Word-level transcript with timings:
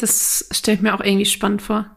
Das 0.00 0.46
stelle 0.50 0.76
ich 0.76 0.82
mir 0.82 0.94
auch 0.94 1.00
irgendwie 1.00 1.26
spannend 1.26 1.62
vor. 1.62 1.96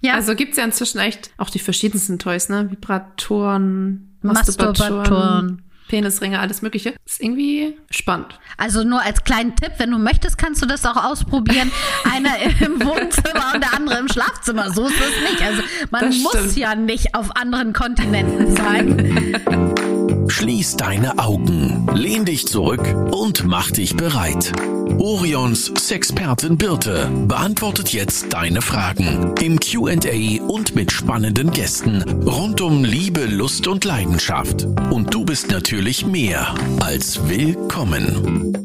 Ja. 0.00 0.14
Also 0.14 0.34
gibt's 0.34 0.56
ja 0.56 0.64
inzwischen 0.64 0.98
echt 0.98 1.30
auch 1.38 1.50
die 1.50 1.58
verschiedensten 1.58 2.18
Toys, 2.18 2.48
ne? 2.48 2.70
Vibratoren, 2.70 4.18
Masturbatoren. 4.22 4.96
Masturbatoren. 4.98 5.62
Penisringe, 5.88 6.40
alles 6.40 6.62
Mögliche. 6.62 6.94
Ist 7.04 7.20
irgendwie 7.20 7.76
spannend. 7.90 8.38
Also 8.56 8.84
nur 8.84 9.02
als 9.02 9.24
kleinen 9.24 9.54
Tipp, 9.54 9.72
wenn 9.78 9.90
du 9.90 9.98
möchtest, 9.98 10.38
kannst 10.38 10.62
du 10.62 10.66
das 10.66 10.84
auch 10.86 10.96
ausprobieren. 10.96 11.70
Einer 12.10 12.38
im 12.60 12.80
Wohnzimmer 12.84 13.52
und 13.54 13.62
der 13.62 13.74
andere 13.74 13.98
im 13.98 14.08
Schlafzimmer. 14.08 14.72
So 14.72 14.86
ist 14.86 14.94
es 14.94 15.30
nicht. 15.30 15.42
Also 15.42 15.62
man 15.90 16.22
muss 16.22 16.56
ja 16.56 16.74
nicht 16.74 17.14
auf 17.14 17.36
anderen 17.36 17.72
Kontinenten 17.72 18.56
sein. 18.56 19.84
Schließ 20.36 20.76
deine 20.76 21.20
Augen, 21.20 21.86
lehn 21.94 22.24
dich 22.24 22.48
zurück 22.48 22.84
und 23.12 23.44
mach 23.44 23.70
dich 23.70 23.96
bereit. 23.96 24.50
Orions 24.98 25.66
Sexpertin 25.78 26.58
Birte 26.58 27.08
beantwortet 27.28 27.92
jetzt 27.92 28.32
deine 28.32 28.60
Fragen 28.60 29.32
im 29.40 29.60
QA 29.60 30.42
und 30.42 30.74
mit 30.74 30.90
spannenden 30.90 31.52
Gästen 31.52 32.02
rund 32.24 32.60
um 32.60 32.84
Liebe, 32.84 33.26
Lust 33.26 33.68
und 33.68 33.84
Leidenschaft. 33.84 34.64
Und 34.90 35.14
du 35.14 35.24
bist 35.24 35.52
natürlich 35.52 36.04
mehr 36.04 36.52
als 36.80 37.28
willkommen. 37.28 38.58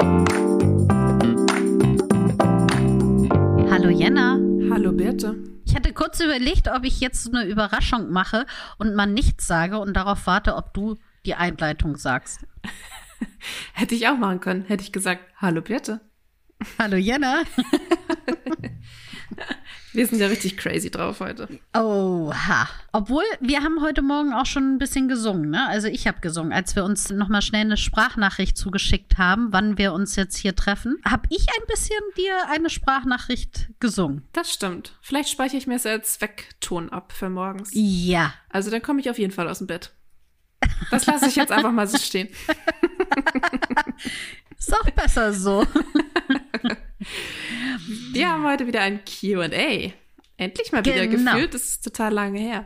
Hallo 3.70 3.90
Jenna. 3.90 4.40
Hallo 4.72 4.92
Birte. 4.92 5.36
Ich 5.66 5.76
hatte 5.76 5.94
kurz 5.94 6.20
überlegt, 6.20 6.68
ob 6.68 6.84
ich 6.84 7.00
jetzt 7.00 7.32
eine 7.32 7.46
Überraschung 7.46 8.10
mache 8.10 8.48
und 8.80 8.96
mal 8.96 9.06
nichts 9.06 9.46
sage 9.46 9.78
und 9.78 9.94
darauf 9.96 10.26
warte, 10.26 10.56
ob 10.56 10.74
du 10.74 10.98
die 11.26 11.36
Einleitung 11.36 11.98
sagst. 11.98 12.46
Hätte 13.74 13.96
ich 13.96 14.08
auch 14.08 14.18
machen 14.18 14.40
können. 14.40 14.66
Hätte 14.66 14.84
ich 14.84 14.92
gesagt, 14.92 15.24
hallo 15.38 15.62
Birte. 15.62 16.02
Hallo 16.78 16.98
Jenna. 16.98 17.44
Wir 19.92 20.06
sind 20.06 20.20
ja 20.20 20.28
richtig 20.28 20.56
crazy 20.58 20.92
drauf 20.92 21.20
heute. 21.20 21.48
Oha. 21.76 22.70
Obwohl, 22.92 23.24
wir 23.40 23.64
haben 23.64 23.82
heute 23.82 24.04
Morgen 24.04 24.34
auch 24.34 24.46
schon 24.46 24.76
ein 24.76 24.78
bisschen 24.78 25.08
gesungen, 25.08 25.50
ne? 25.50 25.68
Also 25.68 25.88
ich 25.88 26.08
habe 26.08 26.20
gesungen, 26.22 26.54
als 26.54 26.76
wir 26.76 26.84
uns 26.84 27.10
nochmal 27.10 27.42
schnell 27.42 27.62
eine 27.62 27.78
Sprachnachricht 27.78 28.56
zugeschickt 28.56 29.18
haben, 29.18 29.48
wann 29.52 29.80
wir 29.80 29.94
uns 29.94 30.16
jetzt 30.16 30.38
hier 30.38 30.56
treffen, 30.56 30.98
habe 31.06 31.28
ich 31.30 31.48
ein 31.50 31.66
bisschen 31.68 32.00
dir 32.18 32.36
eine 32.50 32.70
Sprachnachricht 32.70 33.70
gesungen. 33.80 34.28
Das 34.34 34.54
stimmt. 34.54 34.94
Vielleicht 35.02 35.30
speichere 35.30 35.58
ich 35.58 35.68
mir 35.68 35.76
es 35.76 35.86
als 35.88 36.22
Wegton 36.22 36.90
ab 36.90 37.12
für 37.12 37.30
morgens. 37.30 37.72
Ja. 37.74 38.34
Also 38.50 38.70
dann 38.70 38.84
komme 38.84 39.00
ich 39.00 39.10
auf 39.10 39.18
jeden 39.18 39.34
Fall 39.34 39.50
aus 39.50 39.58
dem 39.58 39.68
Bett. 39.68 39.92
Das 40.92 41.06
lasse 41.06 41.28
ich 41.28 41.36
jetzt 41.36 41.52
einfach 41.52 41.72
mal 41.72 41.88
so 41.88 41.98
stehen. 41.98 42.30
Ist 44.58 44.74
auch 44.74 44.90
besser 44.92 45.34
so. 45.34 45.66
Wir 48.12 48.30
haben 48.30 48.46
heute 48.46 48.68
wieder 48.68 48.82
ein 48.82 49.00
QA. 49.06 49.94
Endlich 50.38 50.72
mal 50.72 50.86
wieder 50.86 51.08
genau. 51.08 51.34
gefühlt. 51.34 51.54
Das 51.54 51.64
ist 51.64 51.84
total 51.84 52.14
lange 52.14 52.40
her. 52.40 52.66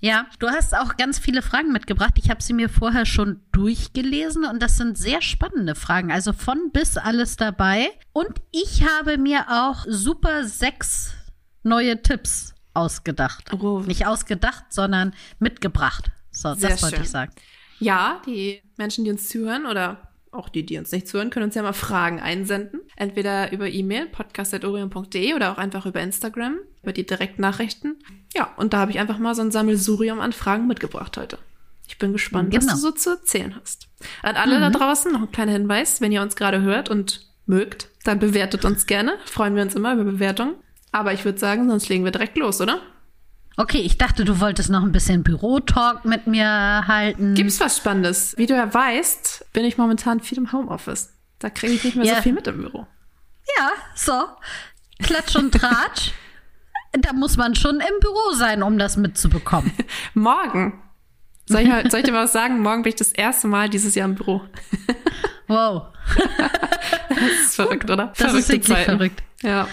Ja, 0.00 0.26
du 0.38 0.48
hast 0.48 0.76
auch 0.76 0.96
ganz 0.96 1.18
viele 1.18 1.40
Fragen 1.40 1.72
mitgebracht. 1.72 2.14
Ich 2.18 2.28
habe 2.28 2.42
sie 2.42 2.52
mir 2.52 2.68
vorher 2.68 3.06
schon 3.06 3.40
durchgelesen 3.52 4.44
und 4.44 4.62
das 4.62 4.76
sind 4.76 4.98
sehr 4.98 5.22
spannende 5.22 5.74
Fragen. 5.74 6.12
Also 6.12 6.32
von 6.32 6.70
bis 6.72 6.98
alles 6.98 7.36
dabei. 7.36 7.88
Und 8.12 8.42
ich 8.52 8.86
habe 8.86 9.16
mir 9.16 9.46
auch 9.48 9.86
super 9.88 10.44
sechs 10.44 11.14
neue 11.62 12.02
Tipps 12.02 12.54
ausgedacht. 12.74 13.52
Oh. 13.54 13.80
Nicht 13.80 14.06
ausgedacht, 14.06 14.64
sondern 14.68 15.14
mitgebracht. 15.38 16.10
So, 16.34 16.54
Sehr 16.54 16.70
das 16.70 16.82
wollte 16.82 17.02
ich 17.02 17.10
sagen. 17.10 17.32
Ja, 17.78 18.20
die 18.26 18.62
Menschen, 18.76 19.04
die 19.04 19.10
uns 19.10 19.28
zuhören 19.28 19.66
oder 19.66 20.08
auch 20.30 20.48
die, 20.48 20.66
die 20.66 20.78
uns 20.78 20.90
nicht 20.92 21.08
zuhören, 21.08 21.30
können 21.30 21.46
uns 21.46 21.54
ja 21.54 21.62
mal 21.62 21.72
Fragen 21.72 22.20
einsenden. 22.20 22.80
Entweder 22.96 23.52
über 23.52 23.68
E-Mail, 23.68 24.06
podcast.orion.de 24.06 25.34
oder 25.34 25.52
auch 25.52 25.58
einfach 25.58 25.86
über 25.86 26.00
Instagram, 26.00 26.58
über 26.82 26.92
die 26.92 27.06
Direktnachrichten. 27.06 27.96
Ja, 28.34 28.52
und 28.56 28.72
da 28.72 28.78
habe 28.78 28.90
ich 28.90 28.98
einfach 28.98 29.18
mal 29.18 29.34
so 29.34 29.42
ein 29.42 29.52
Sammelsurium 29.52 30.20
an 30.20 30.32
Fragen 30.32 30.66
mitgebracht 30.66 31.16
heute. 31.16 31.38
Ich 31.86 31.98
bin 31.98 32.12
gespannt, 32.12 32.50
genau. 32.50 32.66
was 32.66 32.74
du 32.74 32.78
so 32.80 32.90
zu 32.92 33.10
erzählen 33.10 33.54
hast. 33.60 33.88
An 34.22 34.36
alle 34.36 34.56
mhm. 34.56 34.60
da 34.62 34.70
draußen 34.70 35.12
noch 35.12 35.20
ein 35.22 35.32
kleiner 35.32 35.52
Hinweis, 35.52 36.00
wenn 36.00 36.12
ihr 36.12 36.22
uns 36.22 36.34
gerade 36.34 36.62
hört 36.62 36.88
und 36.90 37.28
mögt, 37.46 37.88
dann 38.04 38.18
bewertet 38.18 38.64
uns 38.64 38.86
gerne. 38.86 39.18
Freuen 39.26 39.54
wir 39.54 39.62
uns 39.62 39.74
immer 39.74 39.92
über 39.94 40.04
Bewertungen. 40.04 40.54
Aber 40.92 41.12
ich 41.12 41.24
würde 41.24 41.38
sagen, 41.38 41.68
sonst 41.68 41.88
legen 41.88 42.04
wir 42.04 42.12
direkt 42.12 42.38
los, 42.38 42.60
oder? 42.60 42.80
Okay, 43.56 43.78
ich 43.78 43.98
dachte, 43.98 44.24
du 44.24 44.40
wolltest 44.40 44.70
noch 44.70 44.82
ein 44.82 44.90
bisschen 44.90 45.22
Bürotalk 45.22 46.04
mit 46.04 46.26
mir 46.26 46.84
halten. 46.88 47.34
Gibt's 47.34 47.60
was 47.60 47.76
Spannendes? 47.76 48.34
Wie 48.36 48.46
du 48.46 48.54
ja 48.54 48.72
weißt, 48.72 49.46
bin 49.52 49.64
ich 49.64 49.78
momentan 49.78 50.20
viel 50.20 50.38
im 50.38 50.52
Homeoffice. 50.52 51.12
Da 51.38 51.50
kriege 51.50 51.74
ich 51.74 51.84
nicht 51.84 51.96
mehr 51.96 52.06
ja. 52.06 52.16
so 52.16 52.22
viel 52.22 52.32
mit 52.32 52.46
im 52.48 52.58
Büro. 52.58 52.86
Ja, 53.58 53.70
so. 53.94 54.24
Klatsch 55.00 55.36
und 55.36 55.52
Tratsch. 55.52 56.12
da 56.92 57.12
muss 57.12 57.36
man 57.36 57.54
schon 57.54 57.76
im 57.76 58.00
Büro 58.00 58.32
sein, 58.34 58.62
um 58.62 58.78
das 58.78 58.96
mitzubekommen. 58.96 59.72
Morgen. 60.14 60.80
Soll 61.46 61.60
ich, 61.60 61.68
mal, 61.68 61.88
soll 61.90 62.00
ich 62.00 62.06
dir 62.06 62.14
was 62.14 62.32
sagen? 62.32 62.60
Morgen 62.60 62.82
bin 62.82 62.90
ich 62.90 62.96
das 62.96 63.12
erste 63.12 63.46
Mal 63.46 63.68
dieses 63.68 63.94
Jahr 63.94 64.08
im 64.08 64.14
Büro. 64.14 64.42
wow. 65.46 65.88
das 67.08 67.18
ist 67.42 67.56
verrückt, 67.56 67.90
oder? 67.90 68.06
Das 68.06 68.18
Verrückte 68.18 68.38
ist 68.38 68.48
wirklich 68.48 68.76
Zeiten. 68.78 68.90
verrückt. 68.90 69.22
Ja. 69.42 69.68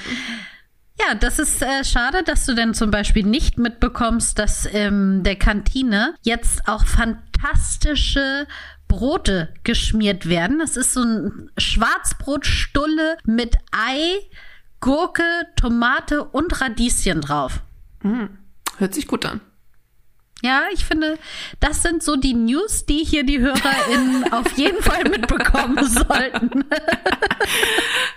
Ja, 1.07 1.15
das 1.15 1.39
ist 1.39 1.61
äh, 1.61 1.83
schade, 1.83 2.23
dass 2.23 2.45
du 2.45 2.53
denn 2.53 2.73
zum 2.73 2.91
Beispiel 2.91 3.25
nicht 3.25 3.57
mitbekommst, 3.57 4.37
dass 4.37 4.65
in 4.65 5.23
der 5.23 5.35
Kantine 5.35 6.15
jetzt 6.21 6.67
auch 6.67 6.85
fantastische 6.85 8.45
Brote 8.87 9.53
geschmiert 9.63 10.27
werden. 10.27 10.59
Das 10.59 10.77
ist 10.77 10.93
so 10.93 11.01
ein 11.01 11.49
Schwarzbrotstulle 11.57 13.17
mit 13.25 13.55
Ei, 13.71 14.19
Gurke, 14.79 15.23
Tomate 15.55 16.23
und 16.23 16.59
Radieschen 16.59 17.21
drauf. 17.21 17.61
Mm, 18.03 18.25
hört 18.77 18.93
sich 18.93 19.07
gut 19.07 19.25
an. 19.25 19.41
Ja, 20.41 20.63
ich 20.73 20.85
finde, 20.85 21.17
das 21.59 21.83
sind 21.83 22.01
so 22.01 22.15
die 22.15 22.33
News, 22.33 22.85
die 22.85 23.03
hier 23.03 23.23
die 23.23 23.39
HörerInnen 23.39 24.31
auf 24.33 24.57
jeden 24.57 24.81
Fall 24.81 25.03
mitbekommen 25.03 25.87
sollten. 25.87 26.65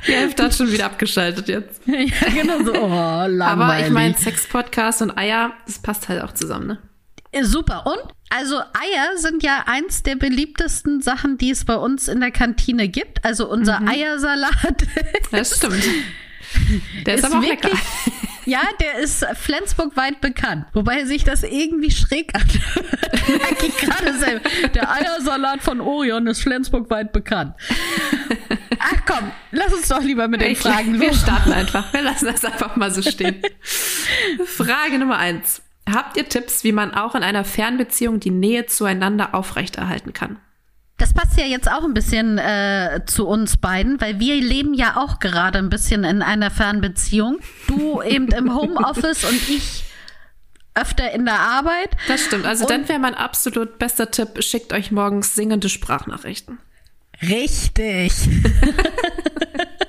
Die 0.06 0.12
Hälfte 0.12 0.44
hat 0.44 0.54
schon 0.54 0.72
wieder 0.72 0.86
abgeschaltet 0.86 1.48
jetzt. 1.48 1.82
Ja, 1.94 2.28
genau 2.28 2.64
so. 2.64 2.74
Oh, 2.74 3.26
langweilig. 3.26 3.40
Aber 3.40 3.80
ich 3.80 3.90
meine, 3.90 4.16
Sex-Podcast 4.16 5.02
und 5.02 5.16
Eier, 5.16 5.52
das 5.66 5.78
passt 5.78 6.08
halt 6.08 6.22
auch 6.22 6.32
zusammen, 6.32 6.66
ne? 6.66 6.78
Super. 7.42 7.86
Und 7.86 8.00
also 8.30 8.56
Eier 8.56 9.16
sind 9.16 9.42
ja 9.42 9.64
eins 9.66 10.02
der 10.02 10.16
beliebtesten 10.16 11.00
Sachen, 11.02 11.38
die 11.38 11.50
es 11.50 11.64
bei 11.64 11.76
uns 11.76 12.08
in 12.08 12.20
der 12.20 12.30
Kantine 12.30 12.88
gibt. 12.88 13.24
Also 13.24 13.48
unser 13.48 13.80
mhm. 13.80 13.88
Eiersalat. 13.88 14.86
Das 15.30 15.56
stimmt. 15.56 15.84
Der 17.06 17.14
ist, 17.14 17.24
ist 17.24 17.30
aber 17.30 17.38
auch 17.40 17.48
lecker. 17.48 17.70
Ja, 18.46 18.60
der 18.80 18.98
ist 18.98 19.24
Flensburg 19.34 19.96
weit 19.96 20.20
bekannt. 20.20 20.66
Wobei 20.74 21.04
sich 21.04 21.24
das 21.24 21.42
irgendwie 21.42 21.90
schräg 21.90 22.34
anhört. 22.34 22.54
Der 24.74 24.90
Eiersalat 24.90 25.62
von 25.62 25.80
Orion 25.80 26.26
ist 26.26 26.42
Flensburg 26.42 26.90
weit 26.90 27.12
bekannt. 27.12 27.54
Ach 28.78 29.00
komm, 29.06 29.30
lass 29.50 29.72
uns 29.72 29.88
doch 29.88 30.02
lieber 30.02 30.28
mit 30.28 30.42
den 30.42 30.52
ich, 30.52 30.58
Fragen 30.58 31.00
Wir 31.00 31.14
starten 31.14 31.52
einfach. 31.52 31.92
Wir 31.92 32.02
lassen 32.02 32.26
das 32.26 32.44
einfach 32.44 32.76
mal 32.76 32.90
so 32.90 33.00
stehen. 33.02 33.42
Frage 34.44 34.98
Nummer 34.98 35.16
eins. 35.18 35.62
Habt 35.90 36.16
ihr 36.16 36.28
Tipps, 36.28 36.64
wie 36.64 36.72
man 36.72 36.92
auch 36.94 37.14
in 37.14 37.22
einer 37.22 37.44
Fernbeziehung 37.44 38.20
die 38.20 38.30
Nähe 38.30 38.66
zueinander 38.66 39.34
aufrechterhalten 39.34 40.12
kann? 40.12 40.38
Das 41.04 41.12
passt 41.12 41.38
ja 41.38 41.44
jetzt 41.44 41.70
auch 41.70 41.84
ein 41.84 41.92
bisschen 41.92 42.38
äh, 42.38 43.02
zu 43.04 43.28
uns 43.28 43.58
beiden, 43.58 44.00
weil 44.00 44.20
wir 44.20 44.36
leben 44.36 44.72
ja 44.72 44.96
auch 44.96 45.18
gerade 45.18 45.58
ein 45.58 45.68
bisschen 45.68 46.02
in 46.02 46.22
einer 46.22 46.50
Fernbeziehung. 46.50 47.40
Du 47.66 48.00
eben 48.00 48.28
im 48.28 48.54
Homeoffice 48.54 49.24
und 49.24 49.50
ich 49.50 49.84
öfter 50.74 51.12
in 51.12 51.26
der 51.26 51.40
Arbeit. 51.40 51.90
Das 52.08 52.24
stimmt. 52.24 52.46
Also 52.46 52.64
und 52.64 52.70
dann 52.70 52.88
wäre 52.88 52.98
mein 52.98 53.14
absolut 53.14 53.78
bester 53.78 54.10
Tipp, 54.10 54.42
schickt 54.42 54.72
euch 54.72 54.92
morgens 54.92 55.34
singende 55.34 55.68
Sprachnachrichten. 55.68 56.58
Richtig. 57.20 58.14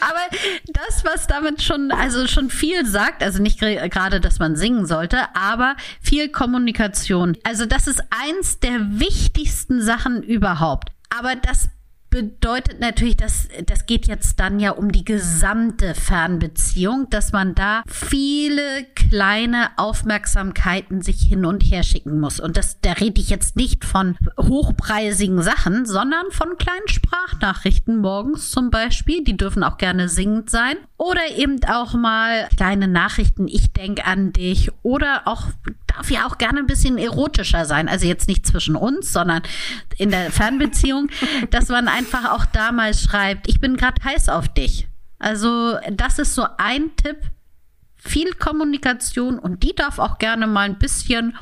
Aber 0.00 0.36
das, 0.66 1.04
was 1.04 1.26
damit 1.26 1.62
schon, 1.62 1.90
also 1.90 2.26
schon 2.26 2.50
viel 2.50 2.86
sagt, 2.86 3.22
also 3.22 3.42
nicht 3.42 3.58
gerade, 3.58 4.20
dass 4.20 4.38
man 4.38 4.56
singen 4.56 4.86
sollte, 4.86 5.34
aber 5.34 5.76
viel 6.00 6.28
Kommunikation. 6.28 7.36
Also 7.42 7.66
das 7.66 7.86
ist 7.86 8.02
eins 8.10 8.60
der 8.60 8.78
wichtigsten 9.00 9.82
Sachen 9.82 10.22
überhaupt. 10.22 10.90
Aber 11.16 11.34
das 11.36 11.68
bedeutet 12.10 12.80
natürlich, 12.80 13.16
dass 13.16 13.48
das 13.66 13.86
geht 13.86 14.06
jetzt 14.06 14.40
dann 14.40 14.60
ja 14.60 14.70
um 14.70 14.92
die 14.92 15.04
gesamte 15.04 15.94
Fernbeziehung, 15.94 17.08
dass 17.10 17.32
man 17.32 17.54
da 17.54 17.82
viele 17.86 18.84
kleine 18.94 19.70
Aufmerksamkeiten 19.76 21.02
sich 21.02 21.22
hin 21.22 21.44
und 21.44 21.62
her 21.62 21.82
schicken 21.82 22.20
muss. 22.20 22.40
Und 22.40 22.56
das, 22.56 22.80
da 22.80 22.92
rede 22.92 23.20
ich 23.20 23.30
jetzt 23.30 23.56
nicht 23.56 23.84
von 23.84 24.16
hochpreisigen 24.38 25.42
Sachen, 25.42 25.86
sondern 25.86 26.30
von 26.30 26.56
kleinen 26.58 26.88
Sprachnachrichten 26.88 27.98
morgens 27.98 28.50
zum 28.50 28.70
Beispiel. 28.70 29.24
Die 29.24 29.36
dürfen 29.36 29.62
auch 29.62 29.78
gerne 29.78 30.08
singend 30.08 30.50
sein. 30.50 30.76
Oder 30.96 31.36
eben 31.36 31.60
auch 31.64 31.94
mal 31.94 32.48
kleine 32.56 32.88
Nachrichten, 32.88 33.48
ich 33.48 33.72
denke 33.72 34.04
an 34.04 34.32
dich. 34.32 34.70
Oder 34.82 35.22
auch, 35.26 35.48
darf 35.88 36.10
ja 36.10 36.26
auch 36.26 36.38
gerne 36.38 36.60
ein 36.60 36.66
bisschen 36.66 36.98
erotischer 36.98 37.64
sein. 37.64 37.88
Also 37.88 38.06
jetzt 38.06 38.28
nicht 38.28 38.46
zwischen 38.46 38.76
uns, 38.76 39.12
sondern 39.12 39.42
in 39.96 40.10
der 40.10 40.30
Fernbeziehung, 40.30 41.10
dass 41.50 41.68
man 41.68 41.88
einfach 41.88 42.30
auch 42.30 42.46
damals 42.46 43.02
schreibt, 43.02 43.48
ich 43.48 43.60
bin 43.60 43.76
gerade 43.76 44.02
heiß 44.02 44.28
auf 44.28 44.48
dich. 44.48 44.88
Also 45.18 45.76
das 45.90 46.18
ist 46.18 46.34
so 46.34 46.46
ein 46.58 46.94
Tipp. 46.96 47.18
Viel 47.96 48.32
Kommunikation 48.34 49.40
und 49.40 49.64
die 49.64 49.74
darf 49.74 49.98
auch 49.98 50.18
gerne 50.18 50.46
mal 50.46 50.68
ein 50.68 50.78
bisschen 50.78 51.36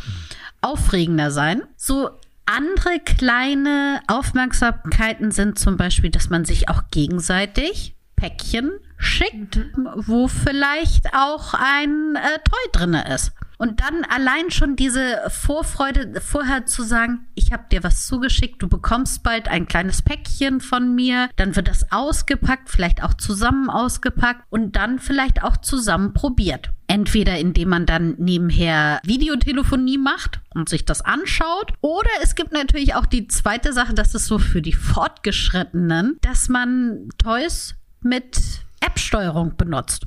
aufregender 0.62 1.30
sein. 1.30 1.62
So 1.76 2.10
andere 2.46 3.00
kleine 3.04 4.00
Aufmerksamkeiten 4.06 5.32
sind 5.32 5.58
zum 5.58 5.76
Beispiel, 5.76 6.10
dass 6.10 6.30
man 6.30 6.44
sich 6.44 6.70
auch 6.70 6.84
gegenseitig 6.90 7.94
Päckchen 8.16 8.72
schickt, 8.96 9.56
mhm. 9.56 9.88
wo 10.06 10.28
vielleicht 10.28 11.12
auch 11.14 11.52
ein 11.54 12.16
äh, 12.16 12.38
Toy 12.38 12.72
drinne 12.72 13.12
ist. 13.14 13.32
Und 13.58 13.80
dann 13.80 14.04
allein 14.04 14.50
schon 14.50 14.76
diese 14.76 15.18
Vorfreude, 15.28 16.20
vorher 16.20 16.66
zu 16.66 16.82
sagen, 16.82 17.26
ich 17.34 17.52
habe 17.52 17.64
dir 17.70 17.82
was 17.82 18.06
zugeschickt, 18.06 18.62
du 18.62 18.68
bekommst 18.68 19.22
bald 19.22 19.48
ein 19.48 19.66
kleines 19.66 20.02
Päckchen 20.02 20.60
von 20.60 20.94
mir, 20.94 21.30
dann 21.36 21.56
wird 21.56 21.68
das 21.68 21.90
ausgepackt, 21.90 22.68
vielleicht 22.68 23.02
auch 23.02 23.14
zusammen 23.14 23.70
ausgepackt 23.70 24.44
und 24.50 24.76
dann 24.76 24.98
vielleicht 24.98 25.42
auch 25.42 25.56
zusammen 25.56 26.12
probiert. 26.12 26.70
Entweder 26.88 27.38
indem 27.38 27.70
man 27.70 27.86
dann 27.86 28.14
nebenher 28.18 29.00
Videotelefonie 29.04 29.98
macht 29.98 30.40
und 30.54 30.68
sich 30.68 30.84
das 30.84 31.00
anschaut. 31.02 31.72
Oder 31.80 32.10
es 32.22 32.36
gibt 32.36 32.52
natürlich 32.52 32.94
auch 32.94 33.06
die 33.06 33.26
zweite 33.26 33.72
Sache, 33.72 33.94
das 33.94 34.14
ist 34.14 34.26
so 34.26 34.38
für 34.38 34.62
die 34.62 34.72
Fortgeschrittenen, 34.72 36.18
dass 36.20 36.48
man 36.48 37.08
Toys 37.18 37.74
mit 38.02 38.38
App-Steuerung 38.80 39.56
benutzt. 39.56 40.06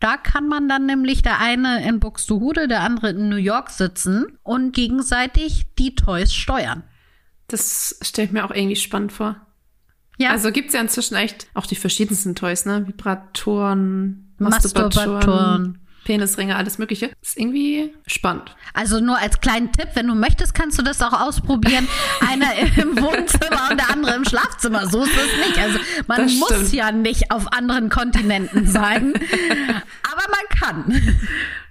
Da 0.00 0.16
kann 0.16 0.48
man 0.48 0.68
dann 0.68 0.86
nämlich 0.86 1.22
der 1.22 1.40
eine 1.40 1.86
in 1.88 2.00
Buxtehude, 2.00 2.68
der 2.68 2.82
andere 2.82 3.10
in 3.10 3.28
New 3.28 3.36
York 3.36 3.70
sitzen 3.70 4.38
und 4.42 4.72
gegenseitig 4.72 5.66
die 5.78 5.94
Toys 5.94 6.34
steuern. 6.34 6.82
Das 7.48 7.98
stelle 8.02 8.26
ich 8.26 8.32
mir 8.32 8.44
auch 8.44 8.50
irgendwie 8.50 8.76
spannend 8.76 9.12
vor. 9.12 9.36
Ja. 10.18 10.30
Also 10.30 10.50
gibt 10.50 10.68
es 10.68 10.74
ja 10.74 10.80
inzwischen 10.80 11.14
echt 11.14 11.46
auch 11.54 11.66
die 11.66 11.76
verschiedensten 11.76 12.34
Toys, 12.34 12.66
ne? 12.66 12.86
Vibratoren, 12.86 14.34
Masturbatoren. 14.38 15.12
Masturbatoren. 15.12 15.85
Penisringe, 16.06 16.54
alles 16.54 16.78
Mögliche. 16.78 17.10
Ist 17.20 17.36
irgendwie 17.36 17.92
spannend. 18.06 18.54
Also 18.72 19.00
nur 19.00 19.18
als 19.18 19.40
kleinen 19.40 19.72
Tipp, 19.72 19.88
wenn 19.94 20.06
du 20.06 20.14
möchtest, 20.14 20.54
kannst 20.54 20.78
du 20.78 20.82
das 20.82 21.02
auch 21.02 21.12
ausprobieren. 21.12 21.88
Einer 22.20 22.54
im 22.76 22.96
Wohnzimmer 23.02 23.70
und 23.70 23.78
der 23.78 23.90
andere 23.90 24.14
im 24.14 24.24
Schlafzimmer. 24.24 24.86
So 24.88 25.02
ist 25.02 25.10
es 25.10 25.48
nicht. 25.48 25.58
Also 25.58 25.78
man 26.06 26.38
muss 26.38 26.72
ja 26.72 26.92
nicht 26.92 27.32
auf 27.32 27.52
anderen 27.52 27.90
Kontinenten 27.90 28.68
sein. 28.68 29.14
aber 30.02 30.22
man 30.30 30.58
kann. 30.58 31.18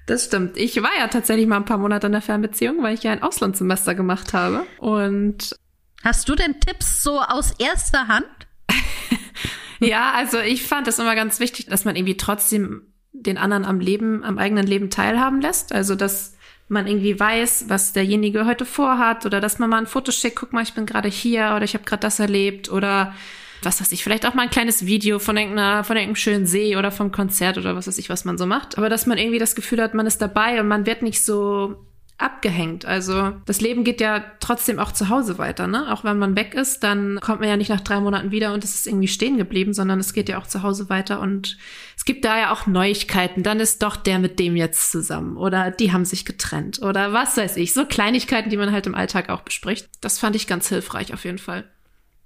Das 0.06 0.26
stimmt. 0.26 0.58
Ich 0.58 0.76
war 0.84 0.92
ja 1.00 1.08
tatsächlich 1.08 1.48
mal 1.48 1.56
ein 1.56 1.66
paar 1.66 1.78
Monate 1.78 2.08
in 2.08 2.14
der 2.14 2.22
Fernbeziehung, 2.22 2.84
weil 2.84 2.94
ich 2.94 3.04
ja 3.04 3.14
ein 3.14 3.24
Auslandssemester 3.24 3.96
gemacht 3.96 4.34
habe. 4.34 4.66
Und 4.80 5.56
hast 6.04 6.28
du 6.28 6.36
denn 6.36 6.60
Tipps 6.60 7.02
so 7.04 7.22
aus 7.22 7.54
erster 7.58 8.10
Hand? 8.10 8.28
ja, 9.80 10.12
also 10.12 10.40
ich 10.40 10.64
fand 10.64 10.90
es 10.90 11.00
immer 11.00 11.16
ganz 11.16 11.40
wichtig, 11.40 11.68
dass 11.68 11.86
man 11.86 11.96
irgendwie 11.96 12.18
trotzdem 12.18 12.92
den 13.22 13.38
anderen 13.38 13.66
am 13.66 13.80
Leben, 13.80 14.24
am 14.24 14.38
eigenen 14.38 14.68
Leben 14.68 14.90
teilhaben 14.90 15.42
lässt. 15.42 15.74
Also, 15.74 15.96
dass 15.96 16.36
man 16.68 16.88
irgendwie 16.88 17.20
weiß, 17.20 17.66
was 17.68 17.94
derjenige 17.94 18.46
heute 18.46 18.66
vorhat 18.66 19.26
oder 19.26 19.40
dass 19.40 19.60
man 19.60 19.70
mal 19.70 19.78
ein 19.78 19.88
Foto 19.88 20.12
schickt, 20.12 20.38
guck 20.38 20.54
mal, 20.54 20.64
ich 20.64 20.74
bin 20.74 20.86
gerade 20.86 21.10
hier 21.10 21.54
oder 21.56 21.64
ich 21.64 21.76
habe 21.76 21.86
gerade 21.86 22.02
das 22.02 22.20
erlebt 22.20 22.72
oder 22.72 23.14
was 23.62 23.82
weiß 23.82 23.92
ich, 23.92 24.04
vielleicht 24.04 24.26
auch 24.26 24.34
mal 24.34 24.44
ein 24.44 24.50
kleines 24.50 24.86
Video 24.86 25.20
von 25.20 25.38
irgendeiner, 25.38 25.84
von 25.84 25.96
irgendeinem 25.96 26.16
schönen 26.16 26.46
See 26.46 26.76
oder 26.76 26.92
vom 26.92 27.12
Konzert 27.12 27.58
oder 27.58 27.76
was 27.76 27.88
weiß 27.88 27.98
ich, 27.98 28.10
was 28.10 28.26
man 28.26 28.38
so 28.38 28.46
macht. 28.46 28.78
Aber 28.78 28.90
dass 28.90 29.06
man 29.06 29.18
irgendwie 29.18 29.40
das 29.40 29.56
Gefühl 29.56 29.82
hat, 29.82 29.94
man 29.94 30.06
ist 30.06 30.22
dabei 30.22 30.60
und 30.60 30.68
man 30.68 30.86
wird 30.86 31.02
nicht 31.02 31.24
so 31.24 31.86
abgehängt. 32.18 32.86
Also 32.86 33.34
das 33.46 33.60
Leben 33.60 33.84
geht 33.84 34.00
ja 34.00 34.24
trotzdem 34.40 34.80
auch 34.80 34.94
zu 34.94 35.10
Hause 35.10 35.38
weiter, 35.38 35.68
ne? 35.68 35.92
Auch 35.92 36.06
wenn 36.06 36.18
man 36.18 36.36
weg 36.38 36.54
ist, 36.54 36.84
dann 36.84 37.20
kommt 37.20 37.42
man 37.42 37.50
ja 37.50 37.58
nicht 37.58 37.70
nach 37.70 37.82
drei 37.82 38.00
Monaten 38.00 38.32
wieder 38.32 38.54
und 38.54 38.64
es 38.64 38.74
ist 38.74 38.88
irgendwie 38.88 39.10
stehen 39.10 39.38
geblieben, 39.38 39.74
sondern 39.74 40.00
es 40.00 40.14
geht 40.14 40.30
ja 40.30 40.40
auch 40.40 40.48
zu 40.48 40.64
Hause 40.64 40.90
weiter 40.90 41.20
und 41.20 41.58
es 41.98 42.06
gibt 42.06 42.24
da 42.24 42.38
ja 42.38 42.54
auch 42.54 42.68
Neuigkeiten. 42.68 43.44
Dann 43.44 43.60
ist 43.60 43.84
doch 43.84 43.98
der 43.98 44.20
mit 44.20 44.40
dem 44.40 44.56
jetzt 44.56 44.92
zusammen 44.92 45.36
oder 45.36 45.72
die 45.72 45.92
haben 45.92 46.06
sich 46.06 46.24
getrennt 46.24 46.82
oder 46.82 47.12
was 47.12 47.36
weiß 47.36 47.58
ich. 47.58 47.74
So 47.74 47.86
Kleinigkeiten, 47.86 48.50
die 48.50 48.58
man 48.58 48.72
halt 48.72 48.88
im 48.88 48.96
Alltag 48.96 49.30
auch 49.30 49.42
bespricht. 49.42 49.90
Das 50.00 50.18
fand 50.18 50.38
ich 50.38 50.48
ganz 50.48 50.70
hilfreich 50.70 51.14
auf 51.14 51.26
jeden 51.26 51.40
Fall. 51.40 51.66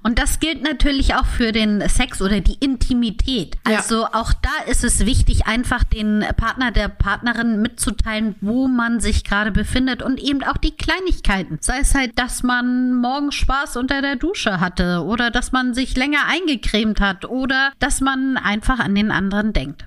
Und 0.02 0.18
das 0.18 0.40
gilt 0.40 0.64
natürlich 0.64 1.16
auch 1.16 1.26
für 1.26 1.52
den 1.52 1.88
Sex 1.90 2.22
oder 2.22 2.40
die 2.40 2.56
Intimität. 2.62 3.58
Also 3.66 4.04
ja. 4.04 4.10
auch 4.14 4.32
da 4.32 4.72
ist 4.72 4.86
es 4.86 5.06
wichtig, 5.06 5.46
einfach 5.46 5.84
den 5.84 6.26
Partner 6.38 6.72
der 6.72 6.88
Partnerin 6.88 7.62
mitzuteilen, 7.62 8.36
wo 8.40 8.70
man 8.70 9.02
sich 9.02 9.26
gerade 9.26 9.52
befindet 9.52 10.02
und 10.02 10.20
eben 10.20 10.42
auch 10.44 10.56
die 10.56 10.72
Kleinigkeiten. 10.72 11.58
Sei 11.60 11.80
es 11.80 11.96
halt, 11.96 12.18
dass 12.18 12.44
man 12.44 12.94
morgens 12.94 13.36
Spaß 13.36 13.76
unter 13.76 14.02
der 14.02 14.16
Dusche 14.16 14.62
hatte 14.62 15.04
oder 15.04 15.32
dass 15.32 15.52
man 15.52 15.74
sich 15.74 15.98
länger 15.98 16.26
eingecremt 16.28 17.02
hat 17.02 17.26
oder 17.26 17.74
dass 17.80 18.00
man 18.00 18.38
einfach 18.38 18.80
an 18.80 18.96
den 18.96 19.12
anderen 19.12 19.52
denkt. 19.52 19.84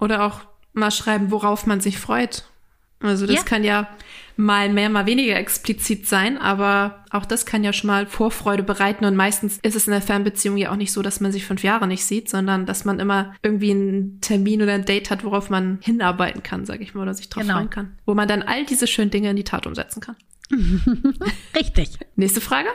Oder 0.00 0.24
auch 0.24 0.40
mal 0.72 0.90
schreiben, 0.90 1.30
worauf 1.30 1.64
man 1.66 1.80
sich 1.80 1.98
freut. 1.98 2.42
Also 3.00 3.26
das 3.26 3.36
ja. 3.36 3.42
kann 3.42 3.62
ja 3.62 3.86
mal 4.36 4.68
mehr, 4.72 4.88
mal 4.88 5.06
weniger 5.06 5.36
explizit 5.36 6.06
sein, 6.06 6.38
aber 6.38 7.04
auch 7.10 7.24
das 7.24 7.46
kann 7.46 7.64
ja 7.64 7.72
schon 7.72 7.88
mal 7.88 8.06
Vorfreude 8.06 8.62
bereiten 8.62 9.04
und 9.04 9.16
meistens 9.16 9.58
ist 9.62 9.76
es 9.76 9.86
in 9.86 9.92
der 9.92 10.02
Fernbeziehung 10.02 10.56
ja 10.56 10.72
auch 10.72 10.76
nicht 10.76 10.92
so, 10.92 11.02
dass 11.02 11.20
man 11.20 11.32
sich 11.32 11.46
fünf 11.46 11.62
Jahre 11.62 11.86
nicht 11.86 12.04
sieht, 12.04 12.28
sondern 12.28 12.66
dass 12.66 12.84
man 12.84 13.00
immer 13.00 13.34
irgendwie 13.42 13.70
einen 13.70 14.20
Termin 14.20 14.62
oder 14.62 14.74
ein 14.74 14.84
Date 14.84 15.10
hat, 15.10 15.24
worauf 15.24 15.50
man 15.50 15.78
hinarbeiten 15.82 16.42
kann, 16.42 16.66
sag 16.66 16.80
ich 16.80 16.94
mal, 16.94 17.02
oder 17.02 17.14
sich 17.14 17.28
drauf 17.28 17.42
genau. 17.42 17.54
freuen 17.54 17.70
kann. 17.70 17.98
Wo 18.06 18.14
man 18.14 18.28
dann 18.28 18.42
all 18.42 18.64
diese 18.64 18.86
schönen 18.86 19.10
Dinge 19.10 19.30
in 19.30 19.36
die 19.36 19.44
Tat 19.44 19.66
umsetzen 19.66 20.00
kann. 20.00 20.16
Richtig. 21.56 21.98
Nächste 22.16 22.40
Frage? 22.40 22.68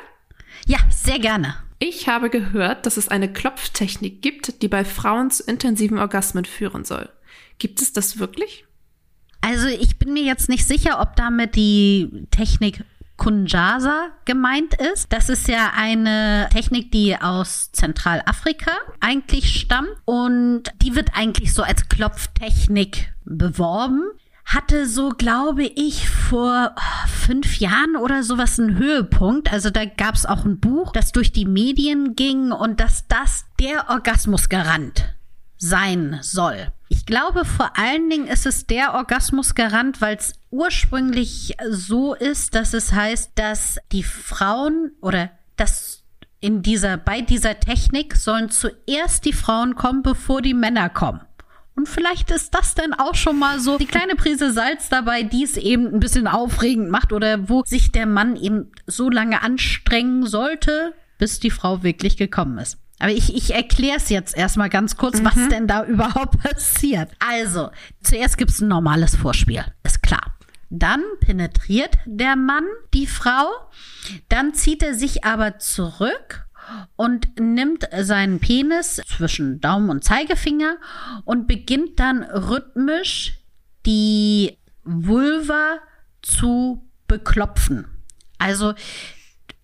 Ja, 0.65 0.79
sehr 0.89 1.19
gerne. 1.19 1.55
Ich 1.79 2.07
habe 2.09 2.29
gehört, 2.29 2.85
dass 2.85 2.97
es 2.97 3.07
eine 3.07 3.31
Klopftechnik 3.31 4.21
gibt, 4.21 4.61
die 4.61 4.67
bei 4.67 4.83
Frauen 4.83 5.31
zu 5.31 5.43
intensiven 5.43 5.97
Orgasmen 5.97 6.45
führen 6.45 6.83
soll. 6.83 7.09
Gibt 7.57 7.81
es 7.81 7.93
das 7.93 8.19
wirklich? 8.19 8.65
Also 9.41 9.67
ich 9.67 9.97
bin 9.97 10.13
mir 10.13 10.23
jetzt 10.23 10.49
nicht 10.49 10.67
sicher, 10.67 10.99
ob 10.99 11.15
damit 11.15 11.55
die 11.55 12.27
Technik 12.31 12.83
Kunjasa 13.19 14.07
gemeint 14.25 14.73
ist. 14.73 15.13
Das 15.13 15.29
ist 15.29 15.47
ja 15.47 15.73
eine 15.75 16.47
Technik, 16.51 16.91
die 16.91 17.15
aus 17.21 17.71
Zentralafrika 17.71 18.71
eigentlich 19.01 19.59
stammt 19.59 19.89
und 20.05 20.63
die 20.81 20.95
wird 20.95 21.11
eigentlich 21.13 21.53
so 21.53 21.61
als 21.61 21.87
Klopftechnik 21.89 23.13
beworben. 23.25 24.01
Hatte 24.45 24.87
so, 24.87 25.09
glaube 25.09 25.63
ich, 25.63 26.09
vor 26.09 26.73
oh, 26.75 27.07
fünf 27.07 27.59
Jahren 27.59 27.95
oder 27.95 28.23
sowas 28.23 28.59
einen 28.59 28.79
Höhepunkt. 28.79 29.53
Also 29.53 29.69
da 29.69 29.85
gab 29.85 30.15
es 30.15 30.25
auch 30.25 30.43
ein 30.43 30.59
Buch, 30.59 30.91
das 30.91 31.11
durch 31.11 31.31
die 31.31 31.45
Medien 31.45 32.15
ging 32.15 32.51
und 32.51 32.79
dass 32.79 33.07
das 33.07 33.45
der 33.59 33.89
Orgasmusgarant 33.89 35.13
sein 35.57 36.17
soll. 36.21 36.71
Ich 37.09 37.15
glaube, 37.15 37.43
vor 37.43 37.75
allen 37.75 38.07
Dingen 38.07 38.27
ist 38.27 38.45
es 38.45 38.67
der 38.67 38.93
Orgasmusgarant, 38.93 39.99
weil 39.99 40.15
es 40.15 40.33
ursprünglich 40.51 41.57
so 41.67 42.13
ist, 42.13 42.53
dass 42.53 42.75
es 42.75 42.93
heißt, 42.93 43.31
dass 43.33 43.79
die 43.91 44.03
Frauen 44.03 44.91
oder 45.01 45.31
dass 45.57 46.03
in 46.39 46.61
dieser, 46.61 46.97
bei 46.97 47.21
dieser 47.21 47.59
Technik 47.59 48.15
sollen 48.15 48.51
zuerst 48.51 49.25
die 49.25 49.33
Frauen 49.33 49.73
kommen, 49.73 50.03
bevor 50.03 50.43
die 50.43 50.53
Männer 50.53 50.87
kommen. 50.87 51.21
Und 51.75 51.89
vielleicht 51.89 52.29
ist 52.29 52.53
das 52.53 52.75
dann 52.75 52.93
auch 52.93 53.15
schon 53.15 53.39
mal 53.39 53.59
so 53.59 53.79
die 53.79 53.87
kleine 53.87 54.13
Prise 54.13 54.53
Salz 54.53 54.89
dabei, 54.89 55.23
die 55.23 55.43
es 55.43 55.57
eben 55.57 55.87
ein 55.87 55.99
bisschen 55.99 56.27
aufregend 56.27 56.91
macht 56.91 57.11
oder 57.11 57.49
wo 57.49 57.63
sich 57.65 57.91
der 57.91 58.05
Mann 58.05 58.35
eben 58.35 58.71
so 58.85 59.09
lange 59.09 59.41
anstrengen 59.41 60.27
sollte, 60.27 60.93
bis 61.17 61.39
die 61.39 61.49
Frau 61.49 61.81
wirklich 61.81 62.17
gekommen 62.17 62.59
ist. 62.59 62.77
Aber 62.99 63.11
ich, 63.11 63.35
ich 63.35 63.53
erkläre 63.55 63.97
es 63.97 64.09
jetzt 64.09 64.37
erstmal 64.37 64.69
ganz 64.69 64.97
kurz, 64.97 65.21
mhm. 65.21 65.25
was 65.25 65.49
denn 65.49 65.67
da 65.67 65.85
überhaupt 65.85 66.39
passiert. 66.43 67.09
Also, 67.19 67.71
zuerst 68.03 68.37
gibt's 68.37 68.61
ein 68.61 68.67
normales 68.67 69.15
Vorspiel, 69.15 69.63
ist 69.83 70.03
klar. 70.03 70.35
Dann 70.69 71.01
penetriert 71.21 71.97
der 72.05 72.35
Mann 72.35 72.65
die 72.93 73.07
Frau, 73.07 73.47
dann 74.27 74.53
zieht 74.53 74.83
er 74.83 74.93
sich 74.93 75.23
aber 75.23 75.57
zurück 75.57 76.45
und 76.95 77.39
nimmt 77.39 77.87
seinen 78.01 78.39
Penis 78.39 79.01
zwischen 79.07 79.59
Daumen 79.61 79.89
und 79.89 80.03
Zeigefinger 80.03 80.77
und 81.25 81.47
beginnt 81.47 81.99
dann 81.99 82.23
rhythmisch 82.23 83.39
die 83.85 84.57
Vulva 84.83 85.79
zu 86.21 86.87
beklopfen. 87.07 87.87
Also 88.37 88.73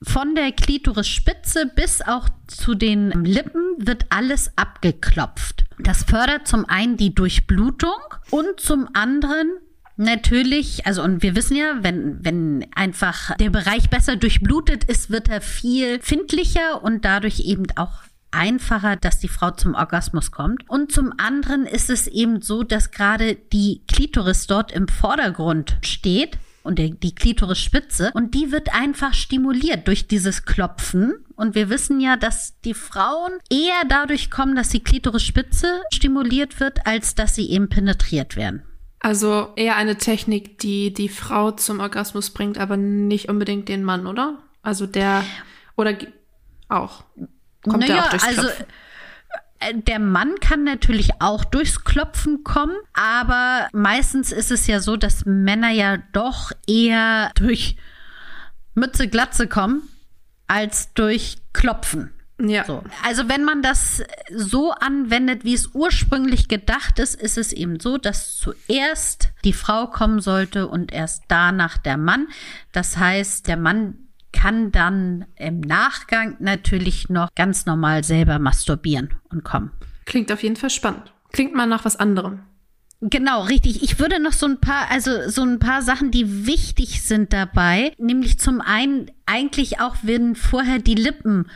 von 0.06 0.36
der 0.36 0.52
Klitorisspitze 0.52 1.72
bis 1.76 2.02
auch 2.02 2.30
zu 2.48 2.76
den 2.76 3.12
Lippen 3.26 3.62
wird 3.78 4.06
alles 4.10 4.52
abgeklopft. 4.56 5.66
Das 5.80 6.04
fördert 6.04 6.48
zum 6.48 6.66
einen 6.66 6.98
die 6.98 7.14
Durchblutung 7.14 8.00
und 8.30 8.60
zum 8.60 8.88
anderen 8.94 9.52
Natürlich, 9.98 10.86
also 10.86 11.02
und 11.02 11.24
wir 11.24 11.38
wissen 11.38 11.56
ja, 11.56 11.78
wenn, 11.82 12.18
wenn 12.24 12.68
einfach 12.76 13.34
der 13.38 13.50
Bereich 13.50 13.90
besser 13.90 14.18
durchblutet 14.18 14.84
ist, 14.84 15.10
wird 15.10 15.30
er 15.30 15.40
viel 15.40 16.02
findlicher 16.02 16.84
und 16.84 17.06
dadurch 17.06 17.40
eben 17.40 17.66
auch 17.78 18.04
einfacher, 18.30 18.98
dass 18.98 19.20
die 19.20 19.30
Frau 19.30 19.52
zum 19.52 19.74
Orgasmus 19.74 20.32
kommt. 20.32 20.70
Und 20.70 20.92
zum 20.92 21.14
anderen 21.18 21.66
ist 21.66 21.90
es 21.90 22.08
eben 22.08 22.42
so, 22.42 22.64
dass 22.64 22.92
gerade 22.92 23.36
die 23.36 23.84
Klitoris 23.88 24.48
dort 24.48 24.74
im 24.74 24.90
Vordergrund 24.90 25.78
steht 25.82 26.38
und 26.66 26.80
der, 26.80 26.90
die 26.90 27.14
Klitorisspitze 27.14 28.12
und 28.14 28.34
die 28.34 28.52
wird 28.52 28.74
einfach 28.74 29.14
stimuliert 29.14 29.88
durch 29.88 30.08
dieses 30.08 30.46
Klopfen. 30.46 31.14
Und 31.36 31.56
wir 31.56 31.70
wissen 31.70 32.00
ja, 32.00 32.18
dass 32.18 32.60
die 32.62 32.74
Frauen 32.74 33.34
eher 33.50 33.84
dadurch 33.88 34.32
kommen, 34.32 34.56
dass 34.56 34.70
die 34.70 34.84
Klitorisspitze 34.84 35.82
stimuliert 35.94 36.60
wird, 36.60 36.86
als 36.88 37.16
dass 37.16 37.36
sie 37.36 37.50
eben 37.50 37.70
penetriert 37.70 38.36
werden. 38.36 38.64
Also 39.00 39.50
eher 39.56 39.76
eine 39.76 39.98
Technik, 39.98 40.58
die 40.58 40.92
die 40.92 41.10
Frau 41.10 41.52
zum 41.52 41.80
Orgasmus 41.80 42.32
bringt, 42.32 42.58
aber 42.58 42.78
nicht 42.78 43.30
unbedingt 43.30 43.70
den 43.70 43.84
Mann, 43.84 44.08
oder? 44.08 44.40
Also 44.64 44.88
der 44.88 45.24
oder 45.76 45.96
auch 46.70 47.04
kommt 47.64 47.82
naja, 47.82 47.96
der 47.96 48.04
auch 48.06 48.10
durchs 48.10 48.26
also 48.26 48.48
äh, 48.48 48.66
der 49.74 50.00
Mann 50.00 50.36
kann 50.40 50.64
natürlich 50.64 51.22
auch 51.22 51.46
durchs 51.46 51.84
Klopfen 51.84 52.44
kommen, 52.44 52.76
aber 52.94 53.68
meistens 53.74 54.32
ist 54.32 54.52
es 54.52 54.68
ja 54.68 54.80
so, 54.80 54.98
dass 54.98 55.26
Männer 55.26 55.72
ja 55.72 55.98
doch 56.14 56.52
eher 56.68 57.32
durch 57.36 57.78
Mütze 58.74 59.08
Glatze 59.08 59.48
kommen 59.48 59.84
als 60.48 60.94
durch 60.94 61.38
Klopfen. 61.54 62.12
Ja. 62.40 62.66
So. 62.66 62.84
Also 63.04 63.30
wenn 63.30 63.46
man 63.46 63.62
das 63.62 64.04
so 64.30 64.72
anwendet, 64.72 65.46
wie 65.46 65.54
es 65.54 65.70
ursprünglich 65.74 66.50
gedacht 66.50 67.00
ist, 67.00 67.16
ist 67.16 67.38
es 67.38 67.54
eben 67.54 67.80
so, 67.80 67.98
dass 67.98 68.36
zuerst 68.36 69.30
die 69.46 69.54
Frau 69.54 69.88
kommen 69.88 70.20
sollte 70.20 70.68
und 70.68 70.92
erst 70.92 71.24
danach 71.30 71.78
der 71.78 71.98
Mann. 71.98 72.28
Das 72.74 72.98
heißt, 72.98 73.48
der 73.48 73.56
Mann 73.56 74.05
kann 74.36 74.72
dann 74.72 75.26
im 75.36 75.62
Nachgang 75.62 76.36
natürlich 76.40 77.10
noch 77.10 77.30
ganz 77.36 77.66
normal 77.66 78.04
selber 78.04 78.38
masturbieren 78.38 79.14
und 79.30 79.44
kommen. 79.44 79.72
Klingt 80.06 80.32
auf 80.32 80.44
jeden 80.44 80.56
Fall 80.56 80.70
spannend. 80.70 81.14
Klingt 81.32 81.56
mal 81.56 81.66
nach 81.66 81.86
was 81.86 81.96
anderem. 81.96 82.42
Genau, 83.02 83.44
richtig. 83.44 83.84
Ich 83.84 84.00
würde 84.00 84.22
noch 84.22 84.32
so 84.32 84.46
ein 84.46 84.60
paar, 84.60 84.90
also 84.90 85.30
so 85.30 85.44
ein 85.44 85.60
paar 85.60 85.82
Sachen, 85.82 86.12
die 86.12 86.48
wichtig 86.48 87.02
sind 87.02 87.34
dabei, 87.34 87.94
nämlich 87.98 88.40
zum 88.40 88.62
einen 88.62 89.12
eigentlich 89.26 89.80
auch, 89.80 89.96
wenn 90.02 90.36
vorher 90.36 90.80
die 90.80 90.96
Lippen 90.96 91.50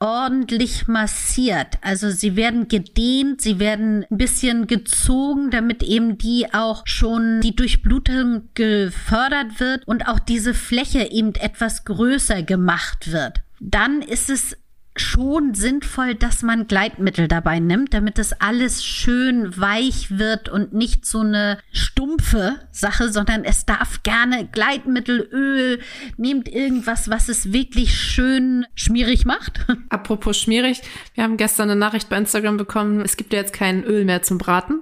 ordentlich 0.00 0.88
massiert. 0.88 1.78
Also 1.82 2.10
sie 2.10 2.34
werden 2.34 2.68
gedehnt, 2.68 3.42
sie 3.42 3.58
werden 3.58 4.06
ein 4.10 4.18
bisschen 4.18 4.66
gezogen, 4.66 5.50
damit 5.50 5.82
eben 5.82 6.18
die 6.18 6.52
auch 6.52 6.82
schon 6.86 7.40
die 7.42 7.54
Durchblutung 7.54 8.48
gefördert 8.54 9.60
wird 9.60 9.86
und 9.86 10.08
auch 10.08 10.18
diese 10.18 10.54
Fläche 10.54 11.10
eben 11.10 11.34
etwas 11.34 11.84
größer 11.84 12.42
gemacht 12.42 13.12
wird. 13.12 13.40
Dann 13.60 14.00
ist 14.00 14.30
es 14.30 14.56
schon 14.96 15.54
sinnvoll, 15.54 16.14
dass 16.14 16.42
man 16.42 16.66
Gleitmittel 16.66 17.28
dabei 17.28 17.60
nimmt, 17.60 17.94
damit 17.94 18.18
es 18.18 18.32
alles 18.32 18.84
schön 18.84 19.56
weich 19.56 20.18
wird 20.18 20.48
und 20.48 20.72
nicht 20.72 21.06
so 21.06 21.20
eine 21.20 21.58
stumpfe 21.72 22.60
Sache, 22.72 23.10
sondern 23.12 23.44
es 23.44 23.64
darf 23.66 24.02
gerne 24.02 24.48
Gleitmittel, 24.50 25.28
Öl, 25.32 25.80
nehmt 26.16 26.48
irgendwas, 26.48 27.08
was 27.08 27.28
es 27.28 27.52
wirklich 27.52 27.96
schön 27.96 28.66
schmierig 28.74 29.24
macht. 29.24 29.66
Apropos 29.88 30.36
schmierig, 30.38 30.82
wir 31.14 31.24
haben 31.24 31.36
gestern 31.36 31.70
eine 31.70 31.78
Nachricht 31.78 32.08
bei 32.08 32.18
Instagram 32.18 32.56
bekommen, 32.56 33.00
es 33.00 33.16
gibt 33.16 33.32
ja 33.32 33.38
jetzt 33.38 33.52
kein 33.52 33.84
Öl 33.84 34.04
mehr 34.04 34.22
zum 34.22 34.38
Braten 34.38 34.80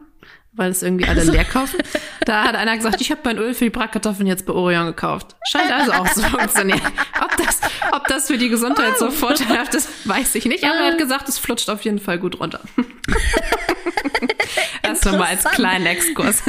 weil 0.58 0.70
es 0.70 0.82
irgendwie 0.82 1.06
alle 1.06 1.24
leer 1.24 1.44
kaufen. 1.44 1.80
Da 2.26 2.44
hat 2.44 2.56
einer 2.56 2.76
gesagt, 2.76 3.00
ich 3.00 3.10
habe 3.10 3.20
mein 3.24 3.38
Öl 3.38 3.54
für 3.54 3.64
die 3.64 3.70
Bratkartoffeln 3.70 4.26
jetzt 4.26 4.44
bei 4.44 4.52
Orion 4.52 4.86
gekauft. 4.86 5.36
Scheint 5.50 5.72
also 5.72 5.92
auch 5.92 6.12
zu 6.12 6.22
funktionieren. 6.22 6.80
Ob 7.22 7.36
das, 7.36 7.60
ob 7.92 8.06
das 8.08 8.26
für 8.26 8.36
die 8.36 8.48
Gesundheit 8.48 8.98
so 8.98 9.10
vorteilhaft 9.10 9.74
ist, 9.74 9.88
weiß 10.06 10.34
ich 10.34 10.44
nicht. 10.44 10.64
Aber 10.64 10.74
er 10.74 10.92
hat 10.92 10.98
gesagt, 10.98 11.28
es 11.28 11.38
flutscht 11.38 11.70
auf 11.70 11.82
jeden 11.82 12.00
Fall 12.00 12.18
gut 12.18 12.40
runter. 12.40 12.60
das 14.82 15.04
nochmal 15.04 15.28
als 15.28 15.44
kleinen 15.44 15.86
Exkurs. 15.86 16.42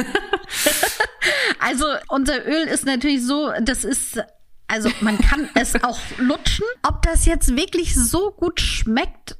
Also 1.58 1.86
unser 2.08 2.46
Öl 2.46 2.66
ist 2.66 2.84
natürlich 2.84 3.24
so, 3.24 3.52
das 3.62 3.84
ist 3.84 4.22
also 4.66 4.88
man 5.00 5.18
kann 5.18 5.48
es 5.54 5.82
auch 5.82 5.98
lutschen. 6.18 6.64
Ob 6.86 7.02
das 7.02 7.26
jetzt 7.26 7.56
wirklich 7.56 7.94
so 7.94 8.30
gut 8.30 8.60
schmeckt 8.60 9.36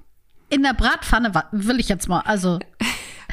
in 0.48 0.64
der 0.64 0.74
Bratpfanne, 0.74 1.32
will 1.52 1.78
ich 1.78 1.88
jetzt 1.88 2.08
mal. 2.08 2.20
Also 2.20 2.58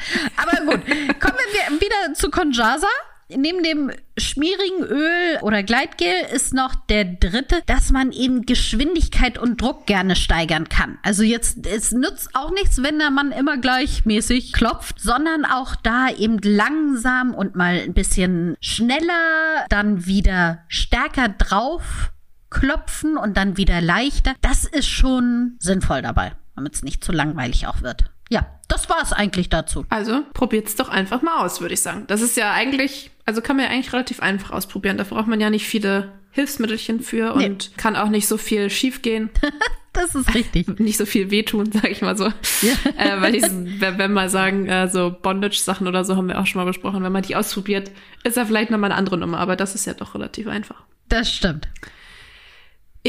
aber 0.36 0.64
gut, 0.64 0.84
kommen 1.20 1.38
wir 1.52 1.80
wieder 1.80 2.14
zu 2.14 2.30
Conjasa. 2.30 2.88
Neben 3.30 3.62
dem 3.62 3.92
schmierigen 4.16 4.84
Öl 4.84 5.38
oder 5.42 5.62
Gleitgel 5.62 6.14
ist 6.32 6.54
noch 6.54 6.74
der 6.74 7.04
dritte, 7.04 7.60
dass 7.66 7.90
man 7.90 8.10
eben 8.10 8.46
Geschwindigkeit 8.46 9.36
und 9.36 9.60
Druck 9.60 9.86
gerne 9.86 10.16
steigern 10.16 10.70
kann. 10.70 10.98
Also 11.02 11.22
jetzt, 11.22 11.66
es 11.66 11.92
nützt 11.92 12.34
auch 12.34 12.50
nichts, 12.52 12.82
wenn 12.82 12.98
der 12.98 13.10
Mann 13.10 13.30
immer 13.32 13.58
gleichmäßig 13.58 14.54
klopft, 14.54 14.98
sondern 14.98 15.44
auch 15.44 15.76
da 15.76 16.08
eben 16.08 16.38
langsam 16.42 17.34
und 17.34 17.54
mal 17.54 17.78
ein 17.80 17.92
bisschen 17.92 18.56
schneller, 18.62 19.66
dann 19.68 20.06
wieder 20.06 20.64
stärker 20.68 21.28
drauf 21.28 22.12
klopfen 22.48 23.18
und 23.18 23.36
dann 23.36 23.58
wieder 23.58 23.82
leichter. 23.82 24.34
Das 24.40 24.64
ist 24.64 24.88
schon 24.88 25.56
sinnvoll 25.58 26.00
dabei, 26.00 26.32
damit 26.56 26.74
es 26.74 26.82
nicht 26.82 27.04
zu 27.04 27.12
langweilig 27.12 27.66
auch 27.66 27.82
wird. 27.82 28.04
Ja, 28.28 28.46
das 28.68 28.88
war 28.90 29.02
es 29.02 29.12
eigentlich 29.12 29.48
dazu. 29.48 29.84
Also 29.88 30.22
probiert's 30.34 30.76
doch 30.76 30.88
einfach 30.88 31.22
mal 31.22 31.44
aus, 31.44 31.60
würde 31.60 31.74
ich 31.74 31.80
sagen. 31.80 32.04
Das 32.06 32.20
ist 32.20 32.36
ja 32.36 32.52
eigentlich, 32.52 33.10
also 33.24 33.40
kann 33.40 33.56
man 33.56 33.66
ja 33.66 33.72
eigentlich 33.72 33.92
relativ 33.92 34.20
einfach 34.20 34.50
ausprobieren. 34.50 34.98
Da 34.98 35.04
braucht 35.04 35.26
man 35.26 35.40
ja 35.40 35.50
nicht 35.50 35.66
viele 35.66 36.12
Hilfsmittelchen 36.30 37.00
für 37.00 37.36
nee. 37.36 37.46
und 37.46 37.76
kann 37.76 37.96
auch 37.96 38.08
nicht 38.08 38.28
so 38.28 38.36
viel 38.36 38.70
schiefgehen. 38.70 39.30
das 39.92 40.14
ist 40.14 40.34
richtig. 40.34 40.68
nicht 40.78 40.98
so 40.98 41.06
viel 41.06 41.30
wehtun, 41.30 41.70
sag 41.72 41.90
ich 41.90 42.02
mal 42.02 42.16
so. 42.16 42.26
Ja. 42.26 42.74
Äh, 42.96 43.20
weil 43.20 43.34
ich, 43.34 43.42
wenn 43.42 44.12
wir 44.12 44.28
sagen, 44.28 44.66
äh, 44.66 44.88
so 44.88 45.14
Bondage-Sachen 45.20 45.88
oder 45.88 46.04
so 46.04 46.16
haben 46.16 46.28
wir 46.28 46.38
auch 46.38 46.46
schon 46.46 46.60
mal 46.60 46.66
besprochen, 46.66 47.02
wenn 47.02 47.12
man 47.12 47.22
die 47.22 47.36
ausprobiert, 47.36 47.90
ist 48.24 48.36
ja 48.36 48.44
vielleicht 48.44 48.70
nochmal 48.70 48.90
eine 48.90 48.98
andere 48.98 49.18
Nummer, 49.18 49.38
aber 49.38 49.56
das 49.56 49.74
ist 49.74 49.86
ja 49.86 49.94
doch 49.94 50.14
relativ 50.14 50.46
einfach. 50.46 50.84
Das 51.08 51.32
stimmt. 51.32 51.68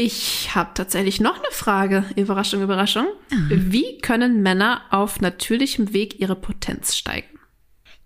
Ich 0.02 0.54
habe 0.54 0.70
tatsächlich 0.72 1.20
noch 1.20 1.36
eine 1.36 1.50
Frage. 1.50 2.06
Überraschung, 2.16 2.62
Überraschung. 2.62 3.06
Mhm. 3.30 3.70
Wie 3.70 3.98
können 3.98 4.40
Männer 4.40 4.80
auf 4.88 5.20
natürlichem 5.20 5.92
Weg 5.92 6.18
ihre 6.20 6.36
Potenz 6.36 6.96
steigern? 6.96 7.38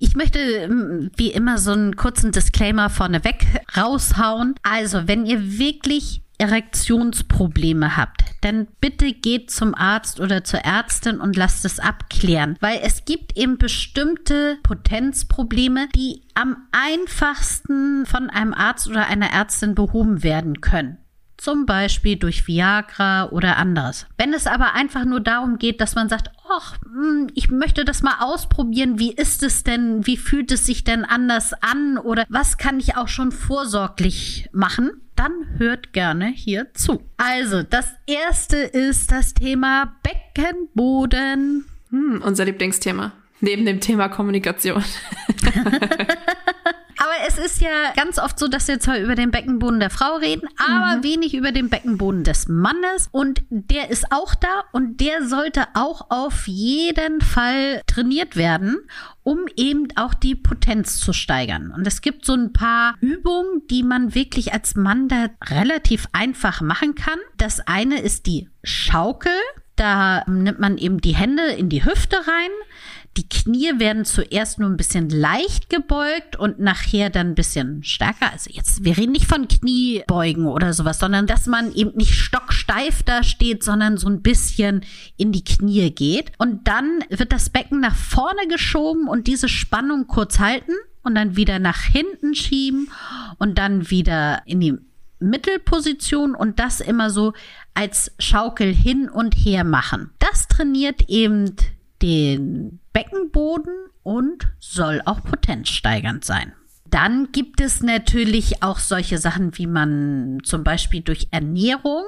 Ich 0.01 0.17
möchte 0.17 0.41
ähm, 0.41 1.13
wie 1.17 1.31
immer 1.31 1.57
so 1.59 1.71
einen 1.71 1.95
kurzen 1.95 2.33
Disclaimer 2.33 2.91
vorneweg 2.91 3.47
raushauen. 3.77 4.57
Also, 4.65 5.07
wenn 5.07 5.25
ihr 5.25 5.57
wirklich 5.61 6.23
Erektionsprobleme 6.39 7.97
habt, 7.97 8.23
dann 8.41 8.67
bitte 8.81 9.13
geht 9.13 9.53
zum 9.53 9.77
Arzt 9.77 10.19
oder 10.19 10.43
zur 10.43 10.63
Ärztin 10.65 11.21
und 11.21 11.37
lasst 11.37 11.65
es 11.65 11.79
abklären, 11.79 12.57
weil 12.59 12.81
es 12.83 13.05
gibt 13.05 13.39
eben 13.39 13.57
bestimmte 13.57 14.59
Potenzprobleme, 14.65 15.87
die 15.95 16.23
am 16.35 16.57
einfachsten 16.73 18.05
von 18.05 18.31
einem 18.31 18.53
Arzt 18.53 18.89
oder 18.89 19.07
einer 19.07 19.31
Ärztin 19.31 19.77
behoben 19.77 20.25
werden 20.25 20.61
können 20.61 20.99
zum 21.45 21.67
Beispiel 21.67 22.17
durch 22.17 22.47
Viagra 22.47 23.29
oder 23.29 23.59
anderes. 23.59 24.07
Wenn 24.17 24.33
es 24.33 24.47
aber 24.47 24.73
einfach 24.73 25.05
nur 25.05 25.21
darum 25.21 25.59
geht, 25.59 25.83
dass 25.83 25.95
man 25.95 26.09
sagt, 26.09 26.31
ach, 26.51 26.79
hm, 26.83 27.29
ich 27.35 27.51
möchte 27.51 27.85
das 27.85 28.03
mal 28.03 28.17
ausprobieren, 28.21 28.99
wie 28.99 29.13
ist 29.13 29.43
es 29.43 29.63
denn, 29.63 30.07
wie 30.07 30.17
fühlt 30.17 30.51
es 30.53 30.65
sich 30.65 30.85
denn 30.85 31.05
anders 31.05 31.53
an 31.61 31.99
oder 31.99 32.25
was 32.31 32.57
kann 32.57 32.81
ich 32.81 32.97
auch 32.97 33.09
schon 33.09 33.31
vorsorglich 33.31 34.49
machen, 34.53 34.93
dann 35.17 35.33
hört 35.59 35.93
gerne 35.93 36.29
hier 36.29 36.73
zu. 36.73 37.03
Also, 37.19 37.63
das 37.63 37.91
erste 38.07 38.57
ist 38.57 39.13
das 39.13 39.35
Thema 39.35 39.97
Beckenboden. 40.03 41.67
Hm, 41.91 42.23
unser 42.25 42.47
Lieblingsthema. 42.47 43.13
Neben 43.43 43.67
dem 43.67 43.81
Thema 43.81 44.09
Kommunikation. 44.09 44.83
Es 47.27 47.39
ist 47.39 47.63
ja 47.63 47.93
ganz 47.97 48.19
oft 48.19 48.39
so, 48.39 48.49
dass 48.49 48.69
wir 48.69 48.81
zwar 48.81 48.99
über 48.99 49.15
den 49.15 49.31
Beckenboden 49.31 49.81
der 49.81 49.89
Frau 49.89 50.17
reden, 50.17 50.47
aber 50.59 50.99
mhm. 50.99 51.05
wenig 51.05 51.35
über 51.35 51.53
den 51.53 51.71
Beckenboden 51.71 52.23
des 52.23 52.49
Mannes. 52.49 53.09
Und 53.13 53.43
der 53.49 53.89
ist 53.89 54.13
auch 54.13 54.35
da 54.35 54.65
und 54.73 55.01
der 55.01 55.27
sollte 55.27 55.65
auch 55.73 56.11
auf 56.11 56.47
jeden 56.47 57.23
Fall 57.23 57.81
trainiert 57.87 58.37
werden, 58.37 58.77
um 59.23 59.47
eben 59.57 59.89
auch 59.97 60.13
die 60.13 60.35
Potenz 60.35 60.99
zu 60.99 61.15
steigern. 61.15 61.73
Und 61.75 61.87
es 61.87 62.03
gibt 62.03 62.27
so 62.27 62.35
ein 62.35 62.53
paar 62.53 62.97
Übungen, 63.01 63.63
die 63.71 63.85
man 63.85 64.15
wirklich 64.15 64.53
als 64.53 64.75
Mann 64.75 65.09
da 65.09 65.29
relativ 65.47 66.07
einfach 66.13 66.61
machen 66.61 66.95
kann. 66.95 67.19
Das 67.39 67.61
eine 67.61 68.01
ist 68.01 68.27
die 68.27 68.51
Schaukel. 68.63 69.33
Da 69.77 70.25
nimmt 70.29 70.61
man 70.61 70.77
eben 70.77 71.01
die 71.01 71.17
Hände 71.17 71.47
in 71.47 71.69
die 71.71 71.85
Hüfte 71.85 72.17
rein 72.17 72.51
die 73.17 73.29
Knie 73.29 73.79
werden 73.79 74.05
zuerst 74.05 74.59
nur 74.59 74.69
ein 74.69 74.77
bisschen 74.77 75.09
leicht 75.09 75.71
gebeugt 75.71 76.37
und 76.37 76.59
nachher 76.59 77.11
dann 77.11 77.29
ein 77.29 77.35
bisschen 77.35 77.85
stärker. 77.85 78.33
Also 78.33 78.51
jetzt, 78.53 78.85
wir 78.85 78.97
reden 78.97 79.13
nicht 79.13 79.27
von 79.27 79.47
Kniebeugen 79.47 80.47
oder 80.47 80.73
sowas, 80.73 80.99
sondern 80.99 81.27
dass 81.27 81.47
man 81.47 81.73
eben 81.75 81.97
nicht 81.97 82.15
stocksteif 82.15 83.05
da 83.05 83.23
steht, 83.23 83.63
sondern 83.63 83.99
so 83.99 84.09
ein 84.09 84.23
bisschen 84.23 84.85
in 85.17 85.31
die 85.31 85.45
Knie 85.45 85.91
geht. 85.93 86.33
Und 86.39 86.67
dann 86.67 87.05
wird 87.09 87.33
das 87.33 87.51
Becken 87.51 87.81
nach 87.81 87.95
vorne 87.95 88.49
geschoben 88.49 89.07
und 89.07 89.29
diese 89.29 89.49
Spannung 89.49 90.09
kurz 90.09 90.41
halten 90.41 90.73
und 91.05 91.15
dann 91.15 91.37
wieder 91.37 91.61
nach 91.61 91.83
hinten 91.83 92.35
schieben 92.35 92.91
und 93.39 93.59
dann 93.59 93.91
wieder 93.91 94.43
in 94.47 94.61
die 94.61 94.75
Mittelposition 95.21 96.35
und 96.35 96.59
das 96.59 96.81
immer 96.81 97.11
so 97.11 97.33
als 97.75 98.13
Schaukel 98.19 98.75
hin 98.75 99.09
und 99.09 99.35
her 99.35 99.63
machen. 99.63 100.11
Das 100.19 100.49
trainiert 100.49 101.09
eben 101.09 101.55
den 102.03 102.81
Beckenboden 102.95 103.75
und 104.03 104.49
soll 104.59 105.03
auch 105.05 105.23
potenzsteigernd 105.23 106.25
sein. 106.25 106.55
dann 106.91 107.33
gibt 107.33 107.61
es 107.61 107.83
natürlich 107.83 108.63
auch 108.63 108.79
solche 108.79 109.19
Sachen, 109.19 109.59
wie 109.59 109.67
man 109.67 110.39
zum 110.45 110.63
Beispiel 110.63 111.01
durch 111.01 111.27
Ernährung, 111.33 112.07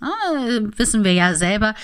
äh, 0.00 0.60
wissen 0.76 1.02
wir 1.02 1.12
ja 1.12 1.34
selber, 1.34 1.74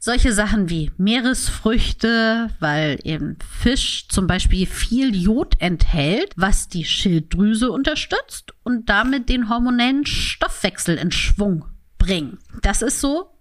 solche 0.00 0.32
Sachen 0.32 0.68
wie 0.68 0.90
Meeresfrüchte, 0.96 2.50
weil 2.58 2.98
eben 3.04 3.38
Fisch 3.60 4.08
zum 4.08 4.26
Beispiel 4.26 4.66
viel 4.66 5.14
Jod 5.14 5.54
enthält, 5.60 6.32
was 6.36 6.68
die 6.68 6.84
Schilddrüse 6.84 7.70
unterstützt 7.70 8.52
und 8.64 8.88
damit 8.88 9.28
den 9.28 9.48
hormonellen 9.48 10.06
Stoffwechsel 10.06 10.96
in 10.96 11.12
Schwung 11.12 11.66
bringen. 11.98 12.38
Das 12.62 12.82
ist 12.82 13.00
so 13.00 13.35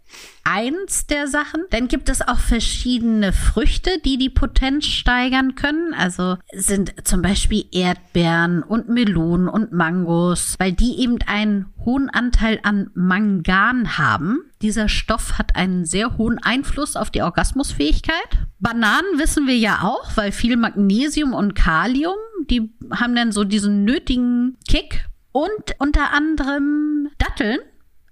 eins 0.46 1.08
der 1.08 1.28
Sachen. 1.28 1.64
Dann 1.72 1.88
gibt 1.88 2.08
es 2.08 2.22
auch 2.22 2.40
verschiedene 2.40 3.34
Früchte, 3.34 4.00
die 4.06 4.18
die 4.18 4.30
Potenz 4.30 4.86
steigern 4.86 5.56
können. 5.56 5.94
Also 5.94 6.38
sind 6.54 6.94
zum 7.04 7.22
Beispiel 7.22 7.66
Erdbeeren 7.72 8.64
und 8.64 8.88
Melonen 8.88 9.50
und 9.50 9.74
Mangos, 9.74 10.56
weil 10.60 10.72
die 10.72 11.00
eben 11.02 11.18
einen 11.26 11.66
hohen 11.84 12.10
Anteil 12.10 12.60
an 12.64 12.92
Mangan 12.94 13.98
haben. 13.98 14.40
Dieser 14.62 14.88
Stoff 14.88 15.38
hat 15.38 15.56
einen 15.56 15.86
sehr 15.86 16.18
hohen 16.18 16.40
Einfluss 16.40 16.96
auf 16.96 17.10
die 17.10 17.24
Orgasmusfähigkeit. 17.24 18.16
Bananen 18.60 19.18
wissen 19.18 19.48
wir 19.48 19.58
ja 19.58 19.82
auch, 19.82 20.16
weil 20.16 20.32
viel 20.32 20.58
Magnesium 20.58 21.34
und 21.34 21.56
Kalium, 21.56 22.16
die 22.50 22.72
haben 22.92 23.16
dann 23.16 23.32
so 23.32 23.44
diesen 23.44 23.84
nötigen 23.84 24.58
Kick. 24.68 25.06
Und 25.32 25.76
unter 25.80 26.14
anderem 26.14 27.10
Datteln 27.18 27.60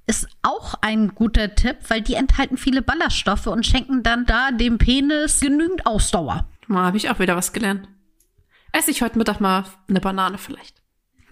ist 0.05 0.27
auch 0.41 0.75
ein 0.81 1.15
guter 1.15 1.55
Tipp, 1.55 1.77
weil 1.87 2.01
die 2.01 2.15
enthalten 2.15 2.57
viele 2.57 2.81
Ballaststoffe 2.81 3.47
und 3.47 3.65
schenken 3.65 4.03
dann 4.03 4.25
da 4.25 4.51
dem 4.51 4.77
Penis 4.77 5.39
genügend 5.39 5.85
Ausdauer. 5.85 6.47
Mal 6.67 6.85
habe 6.85 6.97
ich 6.97 7.09
auch 7.09 7.19
wieder 7.19 7.35
was 7.35 7.53
gelernt. 7.53 7.87
Esse 8.71 8.91
ich 8.91 9.01
heute 9.01 9.17
Mittag 9.17 9.39
mal 9.39 9.65
eine 9.87 10.01
Banane 10.01 10.37
vielleicht. 10.37 10.81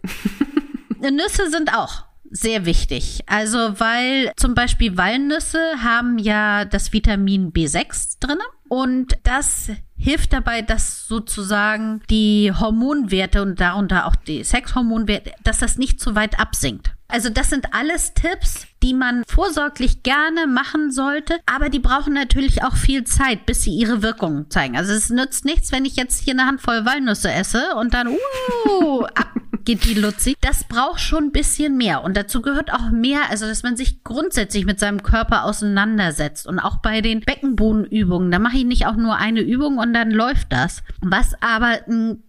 Nüsse 0.99 1.49
sind 1.49 1.73
auch 1.73 2.05
sehr 2.31 2.65
wichtig. 2.65 3.23
Also, 3.27 3.79
weil 3.79 4.31
zum 4.37 4.55
Beispiel 4.55 4.97
Walnüsse 4.97 5.59
haben 5.83 6.17
ja 6.17 6.65
das 6.65 6.93
Vitamin 6.93 7.51
B6 7.51 8.17
drin 8.19 8.37
und 8.69 9.17
das 9.23 9.69
hilft 9.97 10.33
dabei, 10.33 10.61
dass 10.61 11.07
sozusagen 11.07 12.01
die 12.09 12.53
Hormonwerte 12.57 13.41
und 13.41 13.59
darunter 13.59 14.07
auch 14.07 14.15
die 14.15 14.43
Sexhormonwerte, 14.43 15.33
dass 15.43 15.59
das 15.59 15.77
nicht 15.77 15.99
zu 15.99 16.15
weit 16.15 16.39
absinkt. 16.39 16.93
Also 17.11 17.29
das 17.29 17.49
sind 17.49 17.73
alles 17.73 18.13
Tipps, 18.13 18.67
die 18.81 18.93
man 18.93 19.23
vorsorglich 19.27 20.03
gerne 20.03 20.47
machen 20.47 20.91
sollte, 20.91 21.39
aber 21.45 21.69
die 21.69 21.79
brauchen 21.79 22.13
natürlich 22.13 22.63
auch 22.63 22.75
viel 22.75 23.03
Zeit, 23.03 23.45
bis 23.45 23.63
sie 23.63 23.71
ihre 23.71 24.01
Wirkung 24.01 24.49
zeigen. 24.49 24.77
Also 24.77 24.93
es 24.93 25.09
nützt 25.09 25.45
nichts, 25.45 25.71
wenn 25.71 25.85
ich 25.85 25.95
jetzt 25.95 26.23
hier 26.23 26.33
eine 26.33 26.45
Handvoll 26.45 26.85
Walnüsse 26.85 27.31
esse 27.31 27.75
und 27.75 27.93
dann 27.93 28.07
uh, 28.07 29.03
ab 29.15 29.31
geht 29.63 29.85
die 29.85 29.93
Luzi. 29.93 30.35
Das 30.41 30.63
braucht 30.63 30.99
schon 30.99 31.25
ein 31.25 31.31
bisschen 31.31 31.77
mehr 31.77 32.03
und 32.03 32.17
dazu 32.17 32.41
gehört 32.41 32.73
auch 32.73 32.89
mehr, 32.89 33.29
also 33.29 33.45
dass 33.45 33.63
man 33.63 33.77
sich 33.77 34.03
grundsätzlich 34.03 34.65
mit 34.65 34.79
seinem 34.79 35.03
Körper 35.03 35.43
auseinandersetzt 35.45 36.47
und 36.47 36.59
auch 36.59 36.77
bei 36.77 37.01
den 37.01 37.21
Beckenbodenübungen, 37.21 38.31
da 38.31 38.39
mache 38.39 38.57
ich 38.57 38.65
nicht 38.65 38.87
auch 38.87 38.95
nur 38.95 39.17
eine 39.17 39.41
Übung 39.41 39.77
und 39.77 39.93
dann 39.93 40.11
läuft 40.11 40.51
das. 40.51 40.83
Was 41.01 41.35
aber 41.41 41.85
einen 41.85 42.23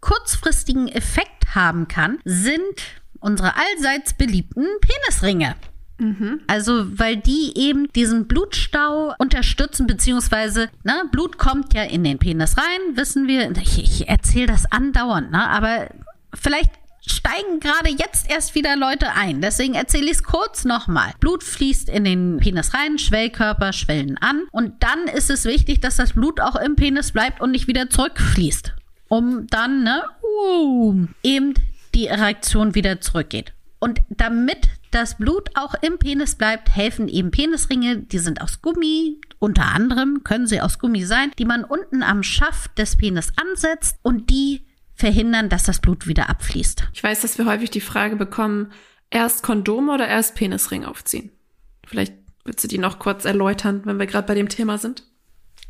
kurzfristigen 0.00 0.88
Effekt 0.88 1.54
haben 1.54 1.88
kann, 1.88 2.18
sind 2.24 2.82
unsere 3.24 3.54
allseits 3.56 4.12
beliebten 4.14 4.66
Penisringe. 4.80 5.56
Mhm. 5.98 6.40
Also, 6.46 6.98
weil 6.98 7.16
die 7.16 7.52
eben 7.56 7.88
diesen 7.92 8.26
Blutstau 8.26 9.14
unterstützen, 9.18 9.86
beziehungsweise, 9.86 10.68
ne, 10.82 11.04
Blut 11.10 11.38
kommt 11.38 11.72
ja 11.72 11.84
in 11.84 12.04
den 12.04 12.18
Penis 12.18 12.56
rein, 12.58 12.96
wissen 12.96 13.26
wir. 13.26 13.50
Ich, 13.56 13.82
ich 13.82 14.08
erzähle 14.08 14.46
das 14.46 14.70
andauernd, 14.70 15.30
ne, 15.30 15.48
aber 15.48 15.88
vielleicht 16.34 16.70
steigen 17.06 17.60
gerade 17.60 17.90
jetzt 17.90 18.30
erst 18.30 18.54
wieder 18.54 18.76
Leute 18.76 19.12
ein. 19.12 19.40
Deswegen 19.40 19.74
erzähle 19.74 20.06
ich 20.06 20.18
es 20.18 20.22
kurz 20.22 20.64
nochmal. 20.64 21.12
Blut 21.20 21.44
fließt 21.44 21.88
in 21.88 22.04
den 22.04 22.38
Penis 22.38 22.74
rein, 22.74 22.98
Schwellkörper 22.98 23.72
schwellen 23.72 24.18
an 24.18 24.42
und 24.50 24.82
dann 24.82 25.04
ist 25.14 25.30
es 25.30 25.44
wichtig, 25.44 25.80
dass 25.80 25.96
das 25.96 26.14
Blut 26.14 26.40
auch 26.40 26.56
im 26.56 26.76
Penis 26.76 27.12
bleibt 27.12 27.40
und 27.40 27.52
nicht 27.52 27.68
wieder 27.68 27.88
zurückfließt. 27.88 28.74
Um 29.08 29.46
dann, 29.46 29.84
ne, 29.84 30.02
uh, 30.22 31.06
eben 31.22 31.54
die 31.94 32.06
Erektion 32.06 32.74
wieder 32.74 33.00
zurückgeht. 33.00 33.52
Und 33.78 34.00
damit 34.08 34.68
das 34.90 35.18
Blut 35.18 35.50
auch 35.54 35.74
im 35.82 35.98
Penis 35.98 36.36
bleibt, 36.36 36.74
helfen 36.74 37.08
eben 37.08 37.30
Penisringe, 37.30 37.98
die 37.98 38.18
sind 38.18 38.40
aus 38.40 38.62
Gummi, 38.62 39.20
unter 39.38 39.66
anderem 39.66 40.24
können 40.24 40.46
sie 40.46 40.60
aus 40.60 40.78
Gummi 40.78 41.04
sein, 41.04 41.32
die 41.38 41.44
man 41.44 41.64
unten 41.64 42.02
am 42.02 42.22
Schaft 42.22 42.78
des 42.78 42.96
Penis 42.96 43.32
ansetzt 43.36 43.98
und 44.02 44.30
die 44.30 44.64
verhindern, 44.94 45.48
dass 45.48 45.64
das 45.64 45.80
Blut 45.80 46.06
wieder 46.06 46.30
abfließt. 46.30 46.88
Ich 46.92 47.02
weiß, 47.02 47.20
dass 47.20 47.36
wir 47.36 47.46
häufig 47.46 47.70
die 47.70 47.80
Frage 47.80 48.16
bekommen, 48.16 48.72
erst 49.10 49.42
Kondome 49.42 49.92
oder 49.92 50.08
erst 50.08 50.34
Penisring 50.34 50.84
aufziehen. 50.84 51.30
Vielleicht 51.86 52.14
würdest 52.44 52.64
du 52.64 52.68
die 52.68 52.78
noch 52.78 52.98
kurz 52.98 53.24
erläutern, 53.24 53.82
wenn 53.84 53.98
wir 53.98 54.06
gerade 54.06 54.26
bei 54.26 54.34
dem 54.34 54.48
Thema 54.48 54.78
sind. 54.78 55.02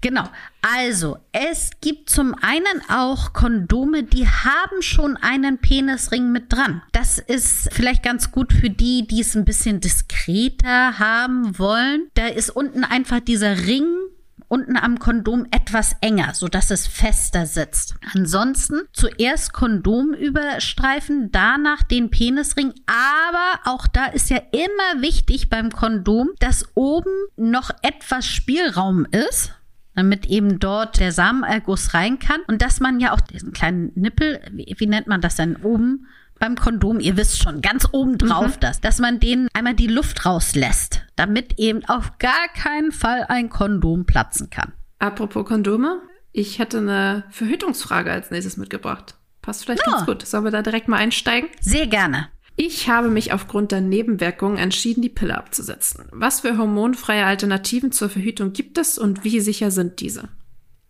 Genau. 0.01 0.25
Also, 0.61 1.19
es 1.33 1.71
gibt 1.81 2.11
zum 2.11 2.35
einen 2.35 2.83
auch 2.89 3.33
Kondome, 3.33 4.03
die 4.03 4.27
haben 4.27 4.83
schon 4.83 5.17
einen 5.17 5.59
Penisring 5.59 6.31
mit 6.31 6.53
dran. 6.53 6.83
Das 6.93 7.19
ist 7.19 7.69
vielleicht 7.73 8.03
ganz 8.03 8.31
gut 8.31 8.53
für 8.53 8.71
die, 8.71 9.07
die 9.07 9.21
es 9.21 9.35
ein 9.35 9.45
bisschen 9.45 9.81
diskreter 9.81 10.99
haben 10.99 11.59
wollen. 11.59 12.09
Da 12.15 12.27
ist 12.27 12.51
unten 12.51 12.85
einfach 12.85 13.21
dieser 13.21 13.67
Ring 13.67 13.87
unten 14.49 14.77
am 14.77 14.99
Kondom 14.99 15.47
etwas 15.51 15.97
enger, 16.01 16.33
so 16.35 16.49
dass 16.49 16.71
es 16.71 16.87
fester 16.87 17.47
sitzt. 17.47 17.95
Ansonsten 18.15 18.83
zuerst 18.93 19.53
Kondom 19.53 20.15
überstreifen, 20.15 21.33
danach 21.33 21.83
den 21.83 22.11
Penisring, 22.11 22.73
aber 22.87 23.61
auch 23.65 23.87
da 23.87 24.07
ist 24.07 24.31
ja 24.31 24.39
immer 24.53 25.03
wichtig 25.03 25.51
beim 25.51 25.71
Kondom, 25.71 26.31
dass 26.39 26.69
oben 26.75 27.11
noch 27.37 27.71
etwas 27.83 28.27
Spielraum 28.27 29.07
ist 29.07 29.53
damit 29.95 30.27
eben 30.27 30.59
dort 30.59 30.99
der 30.99 31.13
Samenerguss 31.13 31.95
rein 31.95 32.19
kann 32.19 32.41
und 32.47 32.63
dass 32.63 32.81
man 32.81 33.01
ja 33.01 33.13
auch 33.13 33.21
diesen 33.21 33.53
kleinen 33.53 33.93
Nippel, 33.95 34.41
wie, 34.53 34.75
wie 34.77 34.87
nennt 34.87 35.07
man 35.07 35.21
das 35.21 35.37
denn 35.37 35.57
oben 35.57 36.07
beim 36.39 36.57
Kondom, 36.57 37.01
ihr 37.01 37.17
wisst 37.17 37.43
schon, 37.43 37.63
ganz 37.63 37.87
oben 37.93 38.19
drauf 38.19 38.57
mhm. 38.57 38.61
das, 38.61 38.81
dass 38.81 38.99
man 38.99 39.21
denen 39.21 39.49
einmal 39.55 39.75
die 39.75 39.87
Luft 39.87 40.27
rauslässt, 40.27 41.03
damit 41.17 41.59
eben 41.59 41.85
auf 41.87 42.19
gar 42.19 42.49
keinen 42.55 42.93
Fall 42.93 43.25
ein 43.29 43.49
Kondom 43.49 44.05
platzen 44.05 44.51
kann. 44.51 44.73
Apropos 44.99 45.47
Kondome, 45.47 46.03
ich 46.33 46.59
hätte 46.59 46.79
eine 46.79 47.25
Verhütungsfrage 47.31 48.11
als 48.11 48.31
nächstes 48.31 48.57
mitgebracht. 48.57 49.15
Passt 49.43 49.65
vielleicht 49.65 49.87
ja. 49.87 49.93
ganz 49.93 50.07
gut. 50.07 50.27
Sollen 50.27 50.45
wir 50.45 50.51
da 50.51 50.63
direkt 50.63 50.89
mal 50.89 50.97
einsteigen? 50.97 51.49
Sehr 51.61 51.87
gerne. 51.87 52.29
Ich 52.57 52.89
habe 52.89 53.09
mich 53.09 53.33
aufgrund 53.33 53.73
der 53.73 53.81
Nebenwirkungen 53.81 54.59
entschieden, 54.59 55.03
die 55.03 55.09
Pille 55.09 55.37
abzusetzen. 55.37 56.05
Was 56.13 56.41
für 56.41 56.57
hormonfreie 56.57 57.27
Alternativen 57.27 57.91
zur 57.91 58.09
Verhütung 58.09 58.53
gibt 58.53 58.79
es 58.79 58.97
und 58.97 59.25
wie 59.25 59.41
sicher 59.41 59.71
sind 59.71 60.01
diese? 60.01 60.29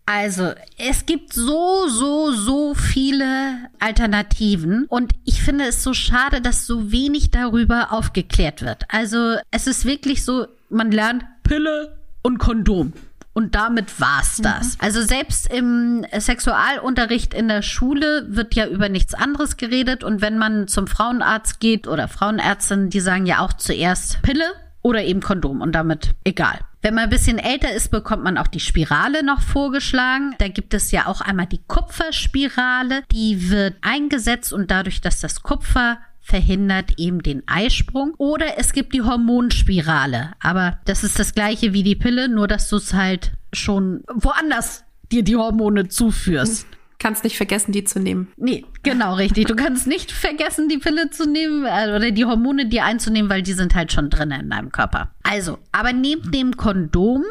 Also, 0.06 0.52
es 0.76 1.06
gibt 1.06 1.32
so, 1.32 1.88
so, 1.88 2.30
so 2.32 2.74
viele 2.74 3.70
Alternativen 3.78 4.84
und 4.88 5.12
ich 5.24 5.42
finde 5.42 5.64
es 5.64 5.82
so 5.82 5.94
schade, 5.94 6.42
dass 6.42 6.66
so 6.66 6.92
wenig 6.92 7.30
darüber 7.30 7.90
aufgeklärt 7.90 8.60
wird. 8.60 8.84
Also, 8.88 9.36
es 9.50 9.66
ist 9.66 9.86
wirklich 9.86 10.22
so, 10.22 10.46
man 10.68 10.92
lernt 10.92 11.24
Pille 11.42 11.96
und 12.22 12.36
Kondom. 12.36 12.92
Und 13.34 13.56
damit 13.56 14.00
war's 14.00 14.38
das. 14.40 14.74
Mhm. 14.74 14.78
Also 14.78 15.02
selbst 15.02 15.52
im 15.52 16.06
Sexualunterricht 16.16 17.34
in 17.34 17.48
der 17.48 17.62
Schule 17.62 18.26
wird 18.28 18.54
ja 18.54 18.66
über 18.66 18.88
nichts 18.88 19.12
anderes 19.12 19.56
geredet. 19.56 20.04
Und 20.04 20.22
wenn 20.22 20.38
man 20.38 20.68
zum 20.68 20.86
Frauenarzt 20.86 21.58
geht 21.58 21.88
oder 21.88 22.06
Frauenärztin, 22.08 22.90
die 22.90 23.00
sagen 23.00 23.26
ja 23.26 23.40
auch 23.40 23.52
zuerst 23.52 24.22
Pille 24.22 24.46
oder 24.82 25.02
eben 25.02 25.20
Kondom 25.20 25.60
und 25.62 25.72
damit 25.72 26.14
egal. 26.24 26.60
Wenn 26.80 26.94
man 26.94 27.04
ein 27.04 27.10
bisschen 27.10 27.38
älter 27.38 27.72
ist, 27.72 27.90
bekommt 27.90 28.22
man 28.22 28.38
auch 28.38 28.46
die 28.46 28.60
Spirale 28.60 29.24
noch 29.24 29.40
vorgeschlagen. 29.40 30.34
Da 30.38 30.48
gibt 30.48 30.74
es 30.74 30.92
ja 30.92 31.06
auch 31.06 31.22
einmal 31.22 31.46
die 31.46 31.62
Kupferspirale. 31.66 33.02
Die 33.10 33.50
wird 33.50 33.74
eingesetzt 33.80 34.52
und 34.52 34.70
dadurch, 34.70 35.00
dass 35.00 35.20
das 35.20 35.42
Kupfer 35.42 35.98
verhindert 36.24 36.94
eben 36.96 37.22
den 37.22 37.42
Eisprung. 37.46 38.14
Oder 38.16 38.58
es 38.58 38.72
gibt 38.72 38.94
die 38.94 39.02
Hormonspirale. 39.02 40.32
Aber 40.40 40.80
das 40.86 41.04
ist 41.04 41.18
das 41.18 41.34
gleiche 41.34 41.74
wie 41.74 41.82
die 41.82 41.94
Pille, 41.94 42.28
nur 42.28 42.48
dass 42.48 42.68
du 42.70 42.76
es 42.76 42.94
halt 42.94 43.32
schon 43.52 44.02
woanders 44.12 44.84
dir 45.12 45.22
die 45.22 45.36
Hormone 45.36 45.88
zuführst. 45.88 46.66
Kannst 46.98 47.24
nicht 47.24 47.36
vergessen, 47.36 47.72
die 47.72 47.84
zu 47.84 48.00
nehmen. 48.00 48.28
Nee, 48.36 48.64
genau, 48.82 49.14
richtig. 49.14 49.46
Du 49.46 49.54
kannst 49.54 49.86
nicht 49.86 50.10
vergessen, 50.10 50.70
die 50.70 50.78
Pille 50.78 51.10
zu 51.10 51.28
nehmen 51.28 51.66
äh, 51.66 51.94
oder 51.94 52.10
die 52.10 52.24
Hormone 52.24 52.66
dir 52.66 52.84
einzunehmen, 52.84 53.30
weil 53.30 53.42
die 53.42 53.52
sind 53.52 53.74
halt 53.74 53.92
schon 53.92 54.08
drin 54.08 54.30
in 54.30 54.48
deinem 54.48 54.72
Körper. 54.72 55.14
Also, 55.22 55.58
aber 55.72 55.92
neben 55.92 56.30
dem 56.30 56.56
Kondom, 56.56 57.24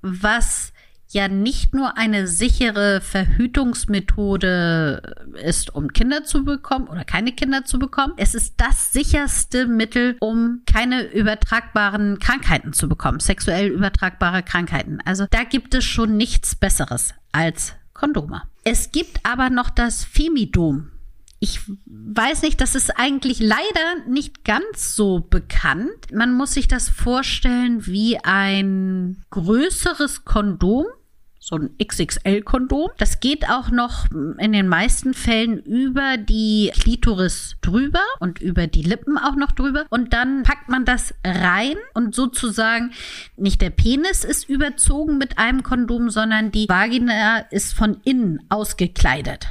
was 0.00 0.72
ja 1.12 1.28
nicht 1.28 1.74
nur 1.74 1.96
eine 1.96 2.26
sichere 2.26 3.00
Verhütungsmethode 3.00 5.02
ist, 5.44 5.74
um 5.74 5.92
Kinder 5.92 6.24
zu 6.24 6.44
bekommen 6.44 6.88
oder 6.88 7.04
keine 7.04 7.32
Kinder 7.32 7.64
zu 7.64 7.78
bekommen. 7.78 8.14
Es 8.16 8.34
ist 8.34 8.54
das 8.58 8.92
sicherste 8.92 9.66
Mittel, 9.66 10.16
um 10.20 10.62
keine 10.66 11.02
übertragbaren 11.02 12.18
Krankheiten 12.18 12.72
zu 12.72 12.88
bekommen, 12.88 13.20
sexuell 13.20 13.68
übertragbare 13.68 14.42
Krankheiten. 14.42 15.00
Also 15.04 15.26
da 15.30 15.44
gibt 15.44 15.74
es 15.74 15.84
schon 15.84 16.16
nichts 16.16 16.54
Besseres 16.54 17.14
als 17.32 17.74
Kondome. 17.92 18.42
Es 18.64 18.92
gibt 18.92 19.20
aber 19.24 19.50
noch 19.50 19.70
das 19.70 20.04
Femidom. 20.04 20.90
Ich 21.42 21.60
weiß 21.86 22.42
nicht, 22.42 22.60
das 22.60 22.74
ist 22.74 22.98
eigentlich 22.98 23.40
leider 23.40 24.06
nicht 24.06 24.44
ganz 24.44 24.94
so 24.94 25.20
bekannt. 25.20 26.12
Man 26.12 26.34
muss 26.34 26.52
sich 26.52 26.68
das 26.68 26.90
vorstellen 26.90 27.86
wie 27.86 28.18
ein 28.22 29.24
größeres 29.30 30.26
Kondom, 30.26 30.84
so 31.50 31.56
ein 31.56 31.70
XXL-Kondom. 31.82 32.90
Das 32.96 33.20
geht 33.20 33.48
auch 33.50 33.70
noch 33.70 34.06
in 34.38 34.52
den 34.52 34.68
meisten 34.68 35.14
Fällen 35.14 35.58
über 35.58 36.16
die 36.16 36.70
Klitoris 36.78 37.56
drüber 37.60 38.02
und 38.20 38.40
über 38.40 38.68
die 38.68 38.82
Lippen 38.82 39.18
auch 39.18 39.34
noch 39.34 39.52
drüber. 39.52 39.84
Und 39.90 40.12
dann 40.12 40.44
packt 40.44 40.68
man 40.68 40.84
das 40.84 41.12
rein 41.24 41.76
und 41.92 42.14
sozusagen 42.14 42.92
nicht 43.36 43.60
der 43.60 43.70
Penis 43.70 44.24
ist 44.24 44.48
überzogen 44.48 45.18
mit 45.18 45.38
einem 45.38 45.62
Kondom, 45.62 46.08
sondern 46.08 46.52
die 46.52 46.68
Vagina 46.68 47.38
ist 47.50 47.74
von 47.74 48.00
innen 48.04 48.40
ausgekleidet 48.48 49.48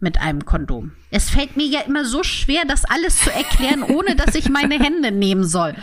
mit 0.00 0.20
einem 0.20 0.44
Kondom. 0.44 0.92
Es 1.10 1.30
fällt 1.30 1.56
mir 1.56 1.66
ja 1.66 1.80
immer 1.80 2.04
so 2.04 2.22
schwer, 2.22 2.62
das 2.66 2.84
alles 2.84 3.18
zu 3.18 3.32
erklären, 3.32 3.82
ohne 3.82 4.14
dass 4.14 4.34
ich 4.34 4.50
meine 4.50 4.78
Hände 4.78 5.10
nehmen 5.10 5.44
soll. 5.44 5.74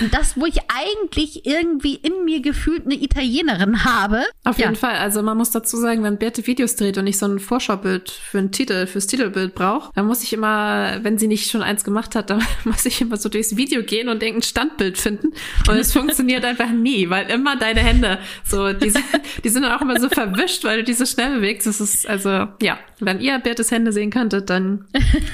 Und 0.00 0.12
das, 0.12 0.36
wo 0.36 0.44
ich 0.44 0.58
eigentlich 0.68 1.46
irgendwie 1.46 1.94
in 1.94 2.24
mir 2.24 2.42
gefühlt 2.42 2.84
eine 2.84 2.94
Italienerin 2.94 3.84
habe. 3.84 4.24
Auf 4.44 4.58
ja. 4.58 4.66
jeden 4.66 4.76
Fall. 4.76 4.96
Also 4.96 5.22
man 5.22 5.38
muss 5.38 5.50
dazu 5.50 5.78
sagen, 5.78 6.02
wenn 6.02 6.18
Birte 6.18 6.46
Videos 6.46 6.76
dreht 6.76 6.98
und 6.98 7.06
ich 7.06 7.16
so 7.18 7.26
ein 7.26 7.38
Vorschaubild 7.38 8.10
für 8.10 8.38
einen 8.38 8.52
Titel, 8.52 8.86
fürs 8.86 9.06
Titelbild 9.06 9.54
brauche, 9.54 9.90
dann 9.94 10.06
muss 10.06 10.22
ich 10.22 10.32
immer, 10.34 10.98
wenn 11.02 11.16
sie 11.18 11.28
nicht 11.28 11.50
schon 11.50 11.62
eins 11.62 11.84
gemacht 11.84 12.14
hat, 12.14 12.28
dann 12.28 12.44
muss 12.64 12.84
ich 12.84 13.00
immer 13.00 13.16
so 13.16 13.28
durchs 13.30 13.56
Video 13.56 13.82
gehen 13.82 14.08
und 14.10 14.20
denken, 14.20 14.42
Standbild 14.42 14.98
finden. 14.98 15.32
Und 15.68 15.76
es 15.76 15.92
funktioniert 15.92 16.44
einfach 16.44 16.70
nie, 16.70 17.08
weil 17.08 17.30
immer 17.30 17.56
deine 17.56 17.80
Hände 17.80 18.18
so, 18.44 18.72
die 18.74 18.90
sind, 18.90 19.04
die 19.44 19.48
sind 19.48 19.62
dann 19.62 19.72
auch 19.72 19.80
immer 19.80 19.98
so 19.98 20.10
verwischt, 20.10 20.64
weil 20.64 20.78
du 20.78 20.84
die 20.84 20.92
so 20.92 21.06
schnell 21.06 21.36
bewegst. 21.36 21.66
Das 21.66 21.80
ist, 21.80 22.06
also, 22.06 22.48
ja, 22.60 22.78
wenn 23.00 23.20
ihr 23.20 23.38
Birtes 23.38 23.70
Hände 23.70 23.92
sehen 23.92 24.10
könntet, 24.10 24.50
dann 24.50 24.73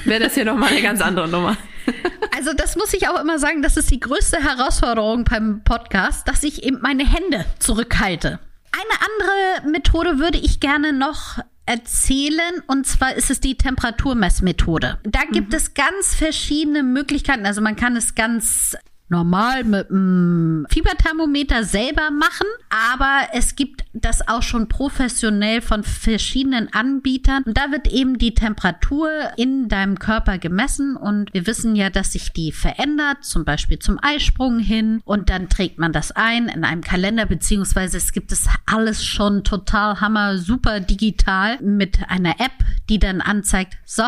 wäre 0.05 0.23
das 0.23 0.33
hier 0.33 0.45
nochmal 0.45 0.69
eine 0.69 0.81
ganz 0.81 1.01
andere 1.01 1.27
Nummer. 1.27 1.57
Also 2.33 2.53
das 2.53 2.75
muss 2.75 2.93
ich 2.93 3.07
auch 3.07 3.19
immer 3.19 3.37
sagen, 3.37 3.61
das 3.61 3.77
ist 3.77 3.91
die 3.91 3.99
größte 3.99 4.37
Herausforderung 4.37 5.25
beim 5.25 5.63
Podcast, 5.63 6.27
dass 6.27 6.41
ich 6.43 6.63
eben 6.63 6.79
meine 6.81 7.05
Hände 7.07 7.45
zurückhalte. 7.59 8.39
Eine 8.71 9.61
andere 9.61 9.71
Methode 9.71 10.17
würde 10.17 10.39
ich 10.39 10.59
gerne 10.59 10.91
noch 10.93 11.39
erzählen 11.65 12.63
und 12.67 12.87
zwar 12.87 13.13
ist 13.15 13.29
es 13.29 13.41
die 13.41 13.57
Temperaturmessmethode. 13.57 14.99
Da 15.03 15.19
gibt 15.31 15.49
mhm. 15.49 15.55
es 15.55 15.73
ganz 15.73 16.15
verschiedene 16.15 16.83
Möglichkeiten. 16.83 17.45
Also 17.45 17.61
man 17.61 17.75
kann 17.75 17.95
es 17.95 18.15
ganz 18.15 18.75
normal 19.11 19.65
mit 19.65 19.91
einem 19.91 20.65
Fieberthermometer 20.69 21.63
selber 21.63 22.09
machen, 22.09 22.47
aber 22.69 23.27
es 23.33 23.55
gibt 23.55 23.83
das 23.93 24.27
auch 24.27 24.41
schon 24.41 24.69
professionell 24.69 25.61
von 25.61 25.83
verschiedenen 25.83 26.73
Anbietern. 26.73 27.43
Und 27.43 27.57
da 27.57 27.71
wird 27.71 27.87
eben 27.87 28.17
die 28.17 28.33
Temperatur 28.33 29.09
in 29.35 29.67
deinem 29.67 29.99
Körper 29.99 30.37
gemessen. 30.37 30.95
Und 30.95 31.33
wir 31.33 31.45
wissen 31.45 31.75
ja, 31.75 31.89
dass 31.89 32.13
sich 32.13 32.31
die 32.31 32.51
verändert, 32.51 33.25
zum 33.25 33.43
Beispiel 33.43 33.79
zum 33.79 33.99
Eisprung 34.01 34.59
hin. 34.59 35.01
Und 35.03 35.29
dann 35.29 35.49
trägt 35.49 35.77
man 35.77 35.91
das 35.91 36.11
ein 36.13 36.47
in 36.47 36.63
einem 36.63 36.81
Kalender, 36.81 37.25
beziehungsweise 37.25 37.97
es 37.97 38.13
gibt 38.13 38.31
es 38.31 38.47
alles 38.65 39.05
schon 39.05 39.43
total 39.43 39.99
hammer, 39.99 40.37
super 40.37 40.79
digital 40.79 41.61
mit 41.61 41.99
einer 42.07 42.39
App, 42.39 42.53
die 42.89 42.99
dann 42.99 43.19
anzeigt, 43.19 43.77
so, 43.85 44.03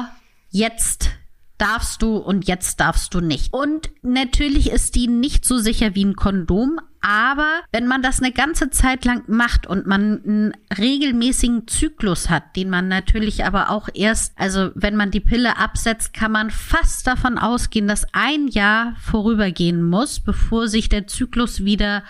jetzt 0.50 1.12
darfst 1.64 2.02
du 2.02 2.18
und 2.18 2.46
jetzt 2.46 2.82
darfst 2.82 3.14
du 3.14 3.22
nicht. 3.22 3.54
Und 3.54 3.90
natürlich 4.02 4.70
ist 4.70 4.96
die 4.96 5.08
nicht 5.08 5.46
so 5.46 5.60
sicher 5.60 5.96
wie 5.96 6.04
ein 6.04 6.18
Kondom, 6.18 6.82
aber 7.00 7.62
wenn 7.72 7.88
man 7.88 8.02
das 8.02 8.22
eine 8.22 8.34
ganze 8.34 8.70
Zeit 8.70 9.06
lang 9.06 9.24
macht 9.28 9.66
und 9.66 9.88
man 9.88 10.22
einen 10.26 10.54
regelmäßigen 10.78 11.66
Zyklus 11.68 12.30
hat, 12.30 12.58
den 12.58 12.70
man 12.70 12.90
natürlich 12.90 13.46
aber 13.46 13.70
auch 13.70 13.88
erst, 13.94 14.38
also 14.38 14.72
wenn 14.76 14.98
man 14.98 15.12
die 15.12 15.22
Pille 15.22 15.58
absetzt, 15.58 16.14
kann 16.14 16.34
man 16.34 16.52
fast 16.52 17.08
davon 17.08 17.38
ausgehen, 17.38 17.88
dass 17.88 18.08
ein 18.14 18.50
Jahr 18.50 18.96
vorübergehen 19.02 19.84
muss, 19.84 20.20
bevor 20.20 20.68
sich 20.68 20.90
der 20.90 21.08
Zyklus 21.08 21.64
wieder 21.64 22.04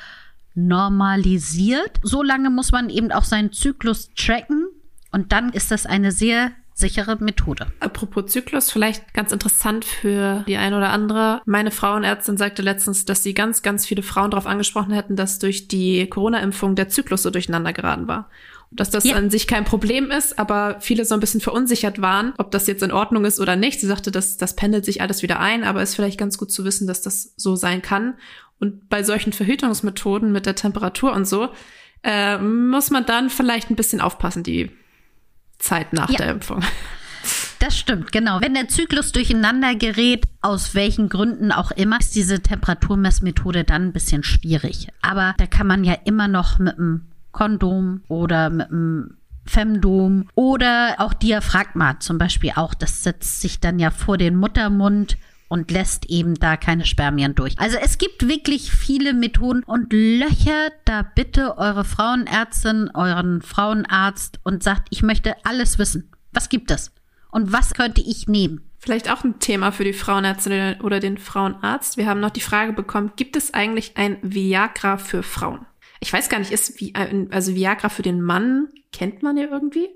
normalisiert. 0.56 2.00
So 2.02 2.24
lange 2.24 2.50
muss 2.50 2.72
man 2.72 2.90
eben 2.90 3.12
auch 3.12 3.24
seinen 3.24 3.52
Zyklus 3.52 4.10
tracken 4.16 4.66
und 5.12 5.32
dann 5.32 5.52
ist 5.52 5.70
das 5.70 5.86
eine 5.86 6.12
sehr 6.12 6.52
sichere 6.74 7.18
Methode. 7.20 7.68
Apropos 7.80 8.32
Zyklus, 8.32 8.72
vielleicht 8.72 9.14
ganz 9.14 9.32
interessant 9.32 9.86
für 9.86 10.44
die 10.48 10.58
eine 10.58 10.78
oder 10.78 10.90
andere. 10.90 11.42
Meine 11.46 11.72
Frauenärztin 11.72 12.38
sagte 12.38 12.62
letztens, 12.62 13.06
dass 13.06 13.24
sie 13.24 13.34
ganz, 13.34 13.62
ganz 13.62 13.86
viele 13.86 14.04
Frauen 14.04 14.32
darauf 14.32 14.48
angesprochen 14.48 14.94
hätten, 14.94 15.16
dass 15.16 15.40
durch 15.40 15.68
die 15.68 16.08
Corona-Impfung 16.08 16.76
der 16.76 16.90
Zyklus 16.90 17.24
so 17.24 17.30
durcheinander 17.30 17.74
geraten 17.74 18.08
war. 18.08 18.30
Dass 18.72 18.90
das 18.90 19.04
ja. 19.04 19.16
an 19.16 19.30
sich 19.30 19.46
kein 19.46 19.66
Problem 19.66 20.10
ist, 20.10 20.40
aber 20.40 20.78
viele 20.80 21.06
so 21.06 21.14
ein 21.14 21.20
bisschen 21.20 21.42
verunsichert 21.42 22.02
waren, 22.02 22.34
ob 22.40 22.50
das 22.50 22.66
jetzt 22.66 22.82
in 22.82 22.92
Ordnung 22.92 23.24
ist 23.24 23.40
oder 23.40 23.56
nicht. 23.56 23.80
Sie 23.80 23.86
sagte, 23.86 24.10
dass 24.10 24.38
das 24.38 24.56
pendelt 24.56 24.84
sich 24.84 25.02
alles 25.02 25.22
wieder 25.22 25.40
ein, 25.40 25.64
aber 25.64 25.84
ist 25.84 25.94
vielleicht 25.94 26.20
ganz 26.20 26.40
gut 26.40 26.52
zu 26.52 26.66
wissen, 26.66 26.88
dass 26.88 27.04
das 27.04 27.34
so 27.38 27.56
sein 27.56 27.84
kann. 27.84 28.16
Und 28.60 28.90
bei 28.90 29.04
solchen 29.04 29.32
Verhütungsmethoden 29.32 30.32
mit 30.32 30.48
der 30.48 30.56
Temperatur 30.56 31.14
und 31.14 31.28
so, 31.28 31.50
äh, 32.04 32.40
muss 32.40 32.90
man 32.90 33.06
dann 33.06 33.30
vielleicht 33.30 33.70
ein 33.70 33.76
bisschen 33.76 34.02
aufpassen, 34.02 34.42
die 34.42 34.72
Zeit 35.64 35.94
nach 35.94 36.10
ja. 36.10 36.18
der 36.18 36.32
Impfung. 36.32 36.62
Das 37.60 37.78
stimmt, 37.78 38.12
genau. 38.12 38.42
Wenn 38.42 38.56
der 38.56 38.68
Zyklus 38.68 39.14
durcheinander 39.14 39.76
gerät, 39.76 40.26
aus 40.42 40.76
welchen 40.76 41.08
Gründen 41.08 41.54
auch 41.54 41.72
immer, 41.72 41.98
ist 41.98 42.14
diese 42.14 42.42
Temperaturmessmethode 42.42 43.64
dann 43.64 43.84
ein 43.84 43.94
bisschen 43.94 44.22
schwierig. 44.24 44.90
Aber 45.02 45.34
da 45.38 45.46
kann 45.46 45.68
man 45.68 45.86
ja 45.86 45.94
immer 46.04 46.28
noch 46.28 46.60
mit 46.60 46.78
einem 46.78 47.06
Kondom 47.32 48.02
oder 48.10 48.50
mit 48.50 48.70
einem 48.70 49.16
Femdom 49.46 50.28
oder 50.36 50.96
auch 50.98 51.14
Diaphragma 51.14 52.02
zum 52.02 52.18
Beispiel 52.18 52.52
auch. 52.56 52.74
Das 52.74 53.02
setzt 53.02 53.40
sich 53.40 53.62
dann 53.62 53.80
ja 53.80 53.92
vor 53.92 54.18
den 54.18 54.36
Muttermund 54.36 55.18
und 55.54 55.70
lässt 55.70 56.08
eben 56.10 56.34
da 56.34 56.58
keine 56.58 56.84
Spermien 56.84 57.36
durch. 57.36 57.60
Also 57.60 57.78
es 57.78 58.00
gibt 58.00 58.28
wirklich 58.28 58.72
viele 58.72 59.14
Methoden 59.14 59.62
und 59.62 59.94
löchert 59.94 60.74
da 60.84 61.04
bitte 61.04 61.60
eure 61.60 61.86
Frauenärztin, 61.86 62.90
euren 62.96 63.44
Frauenarzt 63.44 64.40
und 64.44 64.64
sagt, 64.64 64.88
ich 64.90 65.04
möchte 65.04 65.36
alles 65.46 65.78
wissen. 65.78 66.10
Was 66.32 66.50
gibt 66.50 66.72
es? 66.72 66.92
Und 67.30 67.54
was 67.54 67.76
könnte 67.76 68.02
ich 68.02 68.28
nehmen? 68.28 68.68
Vielleicht 68.80 69.12
auch 69.12 69.24
ein 69.24 69.38
Thema 69.38 69.72
für 69.72 69.84
die 69.84 69.94
Frauenärztin 69.94 70.82
oder 70.82 71.00
den 71.00 71.20
Frauenarzt. 71.20 71.98
Wir 71.98 72.08
haben 72.08 72.20
noch 72.20 72.32
die 72.32 72.42
Frage 72.42 72.74
bekommen, 72.74 73.12
gibt 73.16 73.36
es 73.36 73.54
eigentlich 73.54 73.96
ein 73.96 74.18
Viagra 74.24 74.98
für 74.98 75.22
Frauen? 75.22 75.68
Ich 76.00 76.12
weiß 76.12 76.30
gar 76.30 76.40
nicht, 76.40 76.52
ist 76.52 76.82
wie, 76.82 76.96
also 77.30 77.54
Viagra 77.54 77.90
für 77.90 78.02
den 78.02 78.24
Mann 78.24 78.70
kennt 78.92 79.22
man 79.22 79.38
ja 79.38 79.46
irgendwie 79.52 79.88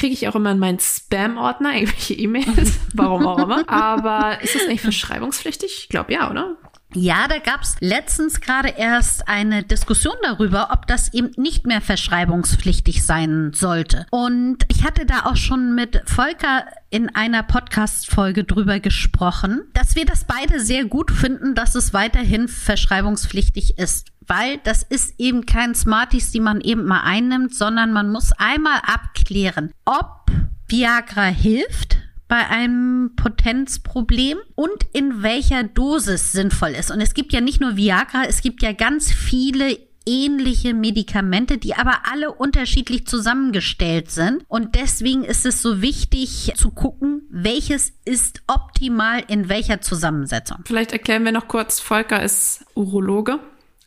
kriege 0.00 0.14
ich 0.14 0.26
auch 0.28 0.34
immer 0.34 0.52
in 0.52 0.58
meinen 0.58 0.78
Spam-Ordner 0.80 1.74
irgendwelche 1.74 2.14
E-Mails, 2.14 2.78
warum 2.94 3.26
auch 3.26 3.38
immer. 3.38 3.68
Aber 3.68 4.40
ist 4.42 4.54
das 4.54 4.62
eigentlich 4.62 4.80
verschreibungspflichtig? 4.80 5.80
Ich 5.82 5.88
glaube 5.90 6.14
ja, 6.14 6.30
oder? 6.30 6.56
Ja, 6.94 7.28
da 7.28 7.38
gab's 7.38 7.76
letztens 7.80 8.40
gerade 8.40 8.70
erst 8.70 9.28
eine 9.28 9.62
Diskussion 9.62 10.16
darüber, 10.22 10.70
ob 10.72 10.86
das 10.88 11.12
eben 11.14 11.30
nicht 11.36 11.66
mehr 11.66 11.80
verschreibungspflichtig 11.80 13.04
sein 13.04 13.52
sollte. 13.54 14.06
Und 14.10 14.64
ich 14.68 14.84
hatte 14.84 15.06
da 15.06 15.26
auch 15.26 15.36
schon 15.36 15.74
mit 15.74 16.02
Volker 16.06 16.64
in 16.88 17.14
einer 17.14 17.44
Podcast-Folge 17.44 18.42
drüber 18.42 18.80
gesprochen, 18.80 19.62
dass 19.74 19.94
wir 19.94 20.06
das 20.06 20.24
beide 20.24 20.58
sehr 20.58 20.86
gut 20.86 21.12
finden, 21.12 21.54
dass 21.54 21.76
es 21.76 21.92
weiterhin 21.92 22.48
verschreibungspflichtig 22.48 23.78
ist 23.78 24.10
weil 24.30 24.58
das 24.62 24.84
ist 24.84 25.14
eben 25.18 25.44
kein 25.44 25.74
Smarties, 25.74 26.30
die 26.30 26.38
man 26.38 26.60
eben 26.60 26.84
mal 26.84 27.02
einnimmt, 27.02 27.52
sondern 27.52 27.92
man 27.92 28.12
muss 28.12 28.30
einmal 28.38 28.80
abklären, 28.86 29.72
ob 29.84 30.30
Viagra 30.68 31.26
hilft 31.26 31.98
bei 32.28 32.46
einem 32.46 33.10
Potenzproblem 33.16 34.38
und 34.54 34.86
in 34.92 35.24
welcher 35.24 35.64
Dosis 35.64 36.30
sinnvoll 36.30 36.70
ist. 36.70 36.92
Und 36.92 37.00
es 37.00 37.14
gibt 37.14 37.32
ja 37.32 37.40
nicht 37.40 37.60
nur 37.60 37.76
Viagra, 37.76 38.22
es 38.28 38.40
gibt 38.40 38.62
ja 38.62 38.72
ganz 38.72 39.12
viele 39.12 39.76
ähnliche 40.06 40.74
Medikamente, 40.74 41.58
die 41.58 41.74
aber 41.74 42.02
alle 42.10 42.32
unterschiedlich 42.32 43.08
zusammengestellt 43.08 44.12
sind. 44.12 44.44
Und 44.46 44.76
deswegen 44.76 45.24
ist 45.24 45.44
es 45.44 45.60
so 45.60 45.82
wichtig 45.82 46.52
zu 46.56 46.70
gucken, 46.70 47.22
welches 47.30 47.92
ist 48.04 48.42
optimal 48.46 49.24
in 49.26 49.48
welcher 49.48 49.80
Zusammensetzung. 49.80 50.58
Vielleicht 50.66 50.92
erklären 50.92 51.24
wir 51.24 51.32
noch 51.32 51.48
kurz, 51.48 51.80
Volker 51.80 52.22
ist 52.22 52.64
Urologe. 52.76 53.40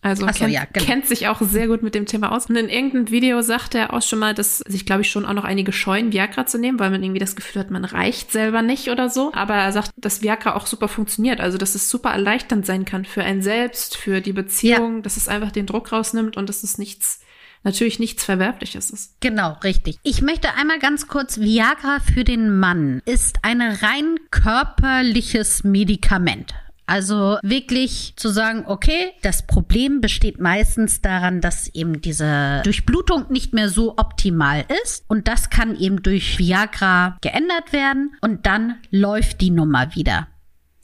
Also 0.03 0.27
so, 0.27 0.33
kennt, 0.33 0.51
ja, 0.51 0.65
genau. 0.71 0.85
kennt 0.85 1.07
sich 1.07 1.29
auch 1.29 1.41
sehr 1.41 1.67
gut 1.67 1.81
mit 1.81 1.95
dem 1.95 2.05
Thema 2.05 2.33
aus. 2.33 2.47
Und 2.47 2.57
in 2.57 2.67
irgendeinem 2.67 3.09
Video 3.09 3.41
sagt 3.41 3.73
er 3.73 3.93
auch 3.93 4.01
schon 4.01 4.19
mal, 4.19 4.33
dass 4.33 4.57
sich, 4.57 4.85
glaube 4.85 5.01
ich, 5.01 5.09
schon 5.09 5.25
auch 5.25 5.33
noch 5.33 5.45
einige 5.45 5.71
scheuen, 5.71 6.11
Viagra 6.11 6.45
zu 6.45 6.59
nehmen, 6.59 6.77
weil 6.77 6.91
man 6.91 7.01
irgendwie 7.01 7.21
das 7.21 7.37
Gefühl 7.37 7.61
hat, 7.61 7.71
man 7.71 7.85
reicht 7.85 8.31
selber 8.31 8.61
nicht 8.61 8.89
oder 8.89 9.09
so. 9.09 9.31
Aber 9.33 9.55
er 9.55 9.71
sagt, 9.71 9.91
dass 9.95 10.21
Viagra 10.21 10.55
auch 10.55 10.67
super 10.67 10.89
funktioniert. 10.89 11.39
Also, 11.39 11.57
dass 11.57 11.73
es 11.73 11.89
super 11.89 12.11
erleichternd 12.11 12.65
sein 12.65 12.83
kann 12.83 13.05
für 13.05 13.23
einen 13.23 13.41
selbst, 13.41 13.95
für 13.95 14.19
die 14.19 14.33
Beziehung, 14.33 14.97
ja. 14.97 15.01
dass 15.01 15.15
es 15.15 15.29
einfach 15.29 15.51
den 15.51 15.65
Druck 15.65 15.93
rausnimmt 15.93 16.35
und 16.35 16.49
dass 16.49 16.63
es 16.63 16.77
nichts 16.77 17.21
natürlich 17.63 17.97
nichts 17.97 18.25
Verwerfliches 18.25 18.89
ist. 18.89 19.15
Genau, 19.21 19.57
richtig. 19.63 19.97
Ich 20.03 20.21
möchte 20.21 20.53
einmal 20.55 20.79
ganz 20.79 21.07
kurz, 21.07 21.39
Viagra 21.39 21.99
für 21.99 22.25
den 22.25 22.59
Mann 22.59 23.01
ist 23.05 23.37
ein 23.41 23.61
rein 23.61 24.17
körperliches 24.31 25.63
Medikament. 25.63 26.53
Also 26.85 27.37
wirklich 27.43 28.13
zu 28.17 28.29
sagen, 28.29 28.65
okay, 28.67 29.13
das 29.21 29.47
Problem 29.47 30.01
besteht 30.01 30.39
meistens 30.39 31.01
daran, 31.01 31.39
dass 31.39 31.73
eben 31.73 32.01
diese 32.01 32.61
Durchblutung 32.63 33.31
nicht 33.31 33.53
mehr 33.53 33.69
so 33.69 33.97
optimal 33.97 34.65
ist 34.83 35.05
und 35.07 35.27
das 35.27 35.49
kann 35.49 35.77
eben 35.77 36.03
durch 36.03 36.37
Viagra 36.39 37.17
geändert 37.21 37.71
werden 37.71 38.15
und 38.21 38.45
dann 38.45 38.75
läuft 38.91 39.39
die 39.39 39.51
Nummer 39.51 39.95
wieder. 39.95 40.27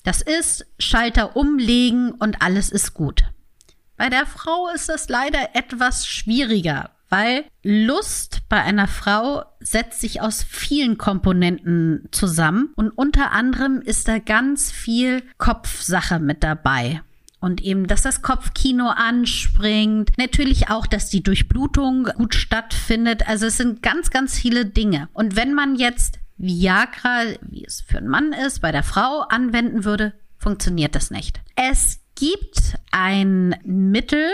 Das 0.04 0.22
ist 0.22 0.66
Schalter 0.80 1.36
umlegen 1.36 2.12
und 2.12 2.42
alles 2.42 2.70
ist 2.70 2.94
gut. 2.94 3.24
Bei 3.98 4.10
der 4.10 4.26
Frau 4.26 4.70
ist 4.74 4.88
das 4.88 5.10
leider 5.10 5.50
etwas 5.56 6.08
schwieriger, 6.08 6.92
weil 7.10 7.43
Lust 7.63 8.41
bei 8.50 8.62
einer 8.62 8.88
Frau 8.88 9.43
setzt 9.60 10.00
sich 10.02 10.22
aus 10.22 10.43
vielen 10.43 10.98
Komponenten 10.98 12.08
zusammen 12.12 12.69
und 12.76 12.91
unter 12.91 13.32
anderem 13.32 13.82
ist 13.82 14.08
da 14.08 14.19
ganz 14.19 14.72
viel 14.72 15.24
Kopfsache 15.38 16.19
mit 16.19 16.43
dabei. 16.43 17.02
Und 17.41 17.62
eben, 17.62 17.88
dass 17.88 18.02
das 18.02 18.22
Kopfkino 18.22 18.89
anspringt. 18.89 20.17
Natürlich 20.17 20.69
auch, 20.69 20.86
dass 20.86 21.10
die 21.10 21.24
Durchblutung 21.24 22.10
gut 22.17 22.36
stattfindet. 22.36 23.30
Also 23.30 23.45
es 23.45 23.56
sind 23.56 23.82
ganz, 23.82 24.10
ganz 24.10 24.38
viele 24.38 24.65
Dinge. 24.65 25.08
Und 25.13 25.38
wenn 25.38 25.54
man 25.54 25.76
jetzt 25.76 26.19
Viagra, 26.38 27.24
wie 27.41 27.63
es 27.63 27.80
für 27.80 28.00
einen 28.00 28.10
Mann 28.10 28.34
ist, 28.34 28.60
bei 28.60 28.74
der 28.74 28.84
Frau 28.84 29.22
anwenden 29.22 29.86
würde, 29.86 30.13
funktioniert 30.38 30.95
das 30.95 31.12
nicht. 31.12 31.39
Es 31.56 32.02
gibt 32.15 32.76
ein 32.91 33.56
Mittel, 33.63 34.26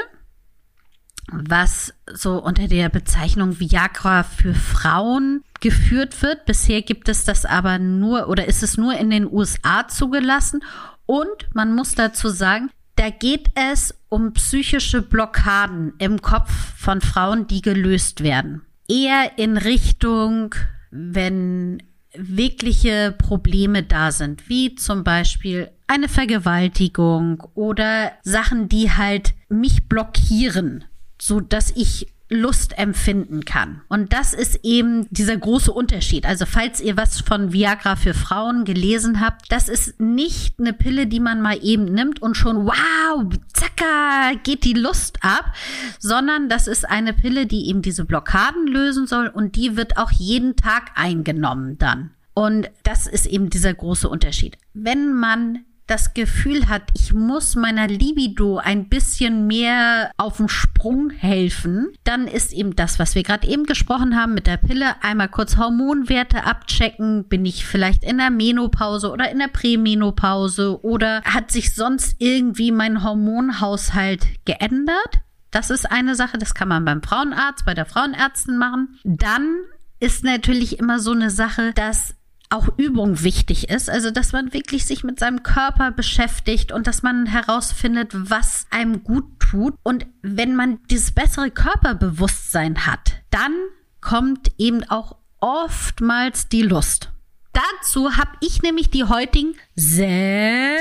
was 1.31 1.93
so 2.13 2.41
unter 2.41 2.67
der 2.67 2.89
Bezeichnung 2.89 3.59
Viagra 3.59 4.23
für 4.23 4.53
Frauen 4.53 5.43
geführt 5.59 6.21
wird. 6.21 6.45
Bisher 6.45 6.81
gibt 6.81 7.09
es 7.09 7.23
das 7.23 7.45
aber 7.45 7.79
nur 7.79 8.29
oder 8.29 8.47
ist 8.47 8.63
es 8.63 8.77
nur 8.77 8.97
in 8.97 9.09
den 9.09 9.31
USA 9.31 9.88
zugelassen. 9.88 10.63
Und 11.05 11.47
man 11.53 11.73
muss 11.73 11.95
dazu 11.95 12.29
sagen, 12.29 12.69
da 12.95 13.09
geht 13.09 13.49
es 13.55 13.93
um 14.09 14.33
psychische 14.33 15.01
Blockaden 15.01 15.93
im 15.97 16.21
Kopf 16.21 16.51
von 16.77 17.01
Frauen, 17.01 17.47
die 17.47 17.61
gelöst 17.61 18.23
werden. 18.23 18.61
Eher 18.88 19.38
in 19.38 19.57
Richtung, 19.57 20.55
wenn 20.91 21.83
wirkliche 22.13 23.13
Probleme 23.17 23.83
da 23.83 24.11
sind, 24.11 24.47
wie 24.47 24.75
zum 24.75 25.03
Beispiel 25.03 25.69
eine 25.88 26.07
Vergewaltigung 26.07 27.43
oder 27.55 28.13
Sachen, 28.23 28.69
die 28.69 28.91
halt 28.91 29.33
mich 29.49 29.89
blockieren 29.89 30.85
so 31.25 31.39
dass 31.39 31.71
ich 31.75 32.07
Lust 32.27 32.77
empfinden 32.79 33.45
kann. 33.45 33.81
Und 33.88 34.11
das 34.11 34.33
ist 34.33 34.59
eben 34.63 35.07
dieser 35.11 35.38
große 35.38 35.71
Unterschied. 35.71 36.25
Also 36.25 36.47
falls 36.47 36.81
ihr 36.81 36.97
was 36.97 37.21
von 37.21 37.53
Viagra 37.53 37.95
für 37.95 38.15
Frauen 38.15 38.65
gelesen 38.65 39.21
habt, 39.21 39.51
das 39.51 39.69
ist 39.69 39.99
nicht 39.99 40.59
eine 40.59 40.73
Pille, 40.73 41.05
die 41.05 41.19
man 41.19 41.41
mal 41.41 41.59
eben 41.63 41.85
nimmt 41.85 42.23
und 42.23 42.35
schon 42.35 42.65
wow, 42.65 43.23
zacka, 43.53 44.31
geht 44.43 44.63
die 44.63 44.73
Lust 44.73 45.19
ab, 45.21 45.53
sondern 45.99 46.49
das 46.49 46.67
ist 46.67 46.89
eine 46.89 47.13
Pille, 47.13 47.45
die 47.45 47.67
eben 47.67 47.83
diese 47.83 48.05
Blockaden 48.05 48.65
lösen 48.65 49.05
soll 49.05 49.27
und 49.27 49.55
die 49.55 49.77
wird 49.77 49.97
auch 49.97 50.11
jeden 50.11 50.55
Tag 50.55 50.91
eingenommen 50.95 51.77
dann. 51.77 52.09
Und 52.33 52.71
das 52.83 53.05
ist 53.05 53.27
eben 53.27 53.51
dieser 53.51 53.73
große 53.73 54.09
Unterschied. 54.09 54.57
Wenn 54.73 55.13
man 55.13 55.63
das 55.87 56.13
Gefühl 56.13 56.67
hat, 56.67 56.83
ich 56.95 57.13
muss 57.13 57.55
meiner 57.55 57.87
Libido 57.87 58.57
ein 58.57 58.89
bisschen 58.89 59.47
mehr 59.47 60.11
auf 60.17 60.37
den 60.37 60.49
Sprung 60.49 61.11
helfen, 61.11 61.89
dann 62.03 62.27
ist 62.27 62.53
eben 62.53 62.75
das, 62.75 62.97
was 62.99 63.15
wir 63.15 63.23
gerade 63.23 63.47
eben 63.47 63.65
gesprochen 63.65 64.15
haben 64.15 64.33
mit 64.33 64.47
der 64.47 64.57
Pille, 64.57 65.01
einmal 65.03 65.29
kurz 65.29 65.57
Hormonwerte 65.57 66.43
abchecken, 66.43 67.25
bin 67.25 67.45
ich 67.45 67.65
vielleicht 67.65 68.03
in 68.03 68.17
der 68.17 68.31
Menopause 68.31 69.11
oder 69.11 69.29
in 69.29 69.39
der 69.39 69.47
Prämenopause 69.47 70.83
oder 70.83 71.21
hat 71.23 71.51
sich 71.51 71.75
sonst 71.75 72.15
irgendwie 72.19 72.71
mein 72.71 73.03
Hormonhaushalt 73.03 74.25
geändert? 74.45 75.19
Das 75.51 75.69
ist 75.69 75.89
eine 75.89 76.15
Sache, 76.15 76.37
das 76.37 76.53
kann 76.53 76.67
man 76.67 76.83
beim 76.83 77.01
Frauenarzt, 77.01 77.65
bei 77.65 77.73
der 77.73 77.85
Frauenärztin 77.85 78.57
machen. 78.57 78.99
Dann 79.03 79.55
ist 79.99 80.23
natürlich 80.23 80.79
immer 80.79 80.99
so 80.99 81.11
eine 81.11 81.29
Sache, 81.29 81.71
dass 81.73 82.15
auch 82.49 82.69
Übung 82.77 83.23
wichtig 83.23 83.69
ist, 83.69 83.89
also 83.89 84.12
dass 84.12 84.31
man 84.34 84.53
wirklich 84.53 84.86
sich 84.86 85.03
mit 85.03 85.19
seinem 85.19 85.43
Körper 85.43 85.91
beschäftigt 85.91 86.71
und 86.71 86.88
dass 86.88 87.03
man 87.03 87.25
herausfindet, 87.25 88.12
was 88.13 88.67
einem 88.69 89.03
gut 89.03 89.39
tut. 89.39 89.75
Und 89.84 90.05
wenn 90.21 90.55
man 90.55 90.79
dieses 90.89 91.12
bessere 91.12 91.51
Körperbewusstsein 91.51 92.86
hat, 92.86 93.13
dann 93.31 93.53
kommt 94.01 94.51
eben 94.58 94.84
auch 94.89 95.17
oftmals 95.39 96.47
die 96.49 96.62
Lust. 96.62 97.12
Dazu 97.53 98.17
habe 98.17 98.31
ich 98.41 98.62
nämlich 98.62 98.89
die 98.89 99.05
heutigen 99.05 99.55
sechs 99.75 100.75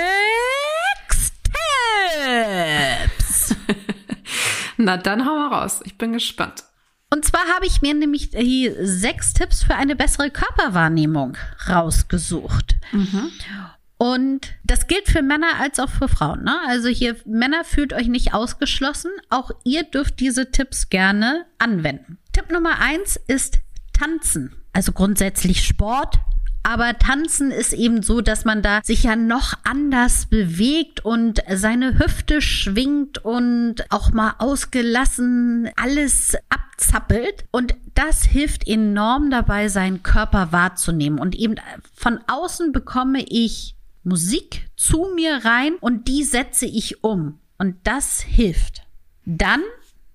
Tipps. 3.04 3.54
Na, 4.76 4.96
dann 4.96 5.24
hau 5.24 5.36
mal 5.36 5.54
raus. 5.54 5.80
Ich 5.84 5.96
bin 5.96 6.12
gespannt. 6.12 6.64
Und 7.10 7.24
zwar 7.24 7.42
habe 7.54 7.66
ich 7.66 7.82
mir 7.82 7.94
nämlich 7.94 8.30
die 8.30 8.72
sechs 8.80 9.32
Tipps 9.34 9.62
für 9.62 9.76
eine 9.76 9.94
bessere 9.94 10.30
Körperwahrnehmung 10.30 11.36
rausgesucht. 11.68 12.76
Mhm. 12.92 13.30
Und 13.96 14.54
das 14.64 14.88
gilt 14.88 15.08
für 15.08 15.22
Männer 15.22 15.60
als 15.60 15.78
auch 15.78 15.88
für 15.88 16.08
Frauen. 16.08 16.42
Ne? 16.44 16.56
Also 16.66 16.88
hier, 16.88 17.16
Männer 17.24 17.64
fühlt 17.64 17.92
euch 17.92 18.08
nicht 18.08 18.34
ausgeschlossen. 18.34 19.10
Auch 19.30 19.50
ihr 19.62 19.84
dürft 19.84 20.18
diese 20.20 20.50
Tipps 20.50 20.90
gerne 20.90 21.46
anwenden. 21.58 22.18
Tipp 22.32 22.50
Nummer 22.50 22.80
eins 22.80 23.18
ist 23.28 23.60
Tanzen. 23.92 24.52
Also 24.72 24.92
grundsätzlich 24.92 25.64
Sport, 25.64 26.18
aber 26.64 26.98
tanzen 26.98 27.50
ist 27.50 27.74
eben 27.74 28.02
so, 28.02 28.22
dass 28.22 28.46
man 28.46 28.62
da 28.62 28.80
sich 28.82 29.02
ja 29.02 29.16
noch 29.16 29.52
anders 29.64 30.26
bewegt 30.26 31.04
und 31.04 31.42
seine 31.52 31.98
Hüfte 31.98 32.40
schwingt 32.40 33.22
und 33.22 33.84
auch 33.90 34.12
mal 34.12 34.34
ausgelassen 34.38 35.68
alles 35.76 36.36
abzappelt. 36.48 37.44
Und 37.50 37.76
das 37.94 38.24
hilft 38.24 38.66
enorm 38.66 39.30
dabei, 39.30 39.68
seinen 39.68 40.02
Körper 40.02 40.52
wahrzunehmen. 40.52 41.18
Und 41.18 41.34
eben 41.34 41.56
von 41.94 42.18
außen 42.26 42.72
bekomme 42.72 43.22
ich 43.28 43.76
Musik 44.02 44.66
zu 44.74 45.08
mir 45.14 45.44
rein 45.44 45.74
und 45.80 46.08
die 46.08 46.24
setze 46.24 46.64
ich 46.64 47.04
um. 47.04 47.40
Und 47.58 47.76
das 47.84 48.20
hilft. 48.22 48.86
Dann 49.26 49.60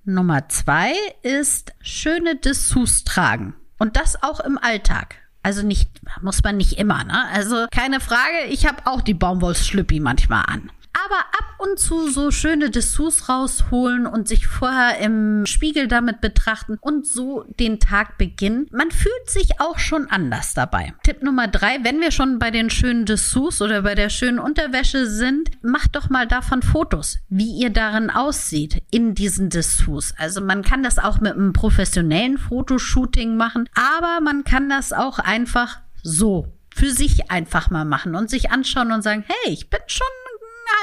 Nummer 0.04 0.50
zwei 0.50 0.94
ist 1.22 1.74
schöne 1.80 2.38
Dessous 2.38 3.04
tragen. 3.04 3.54
Und 3.78 3.98
das 3.98 4.22
auch 4.24 4.40
im 4.40 4.58
Alltag. 4.58 5.16
Also 5.42 5.66
nicht, 5.66 5.90
muss 6.22 6.44
man 6.44 6.58
nicht 6.58 6.74
immer, 6.74 7.04
ne? 7.04 7.28
Also 7.32 7.66
keine 7.72 8.00
Frage, 8.00 8.46
ich 8.50 8.66
habe 8.66 8.86
auch 8.86 9.02
die 9.02 9.14
Baumwollschlüppi 9.14 10.00
manchmal 10.00 10.44
an 10.48 10.70
aber 11.06 11.20
ab 11.20 11.56
und 11.60 11.80
zu 11.80 12.10
so 12.10 12.32
schöne 12.32 12.70
Dessous 12.70 13.30
rausholen 13.30 14.06
und 14.06 14.28
sich 14.28 14.48
vorher 14.48 14.98
im 15.00 15.46
Spiegel 15.46 15.88
damit 15.88 16.22
betrachten 16.22 16.78
und 16.80 17.06
so 17.06 17.46
den 17.60 17.80
Tag 17.80 18.18
beginnen. 18.18 18.68
Man 18.72 18.92
fühlt 18.92 19.30
sich 19.30 19.60
auch 19.60 19.78
schon 19.78 20.10
anders 20.10 20.54
dabei. 20.54 20.94
Tipp 21.04 21.22
Nummer 21.22 21.48
drei, 21.48 21.80
wenn 21.84 22.00
wir 22.02 22.12
schon 22.12 22.40
bei 22.40 22.52
den 22.52 22.70
schönen 22.70 23.06
Dessous 23.06 23.62
oder 23.62 23.82
bei 23.82 23.96
der 23.96 24.10
schönen 24.10 24.40
Unterwäsche 24.40 25.08
sind, 25.08 25.50
macht 25.62 25.96
doch 25.96 26.10
mal 26.10 26.28
davon 26.28 26.62
Fotos, 26.62 27.20
wie 27.30 27.60
ihr 27.60 27.70
darin 27.70 28.10
aussieht 28.10 28.82
in 28.92 29.16
diesen 29.16 29.50
Dessous. 29.50 30.14
Also 30.18 30.42
man 30.42 30.64
kann 30.64 30.84
das 30.84 31.00
auch 31.00 31.20
mit 31.20 31.34
einem 31.34 31.54
professionellen 31.54 32.38
Fotoshooting 32.38 33.36
machen, 33.36 33.70
aber 33.76 34.22
man 34.22 34.44
kann 34.44 34.70
das 34.70 34.94
auch 34.94 35.20
einfach 35.20 35.80
so 36.04 36.48
für 36.74 36.90
sich 36.90 37.30
einfach 37.30 37.70
mal 37.70 37.86
machen 37.86 38.16
und 38.16 38.30
sich 38.30 38.52
anschauen 38.52 38.92
und 38.92 39.02
sagen, 39.02 39.26
hey, 39.28 39.54
ich 39.54 39.70
bin 39.70 39.82
schon 39.88 40.08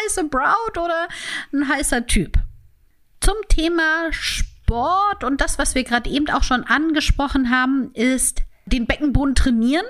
heiße 0.04 0.24
Braut 0.24 0.78
oder 0.78 1.08
ein 1.52 1.68
heißer 1.68 2.06
Typ. 2.06 2.38
Zum 3.20 3.34
Thema 3.48 4.12
Sport 4.12 5.24
und 5.24 5.40
das, 5.40 5.58
was 5.58 5.74
wir 5.74 5.84
gerade 5.84 6.10
eben 6.10 6.28
auch 6.30 6.42
schon 6.42 6.64
angesprochen 6.64 7.50
haben, 7.50 7.90
ist 7.94 8.42
den 8.66 8.86
Beckenboden 8.86 9.34
trainieren 9.34 9.86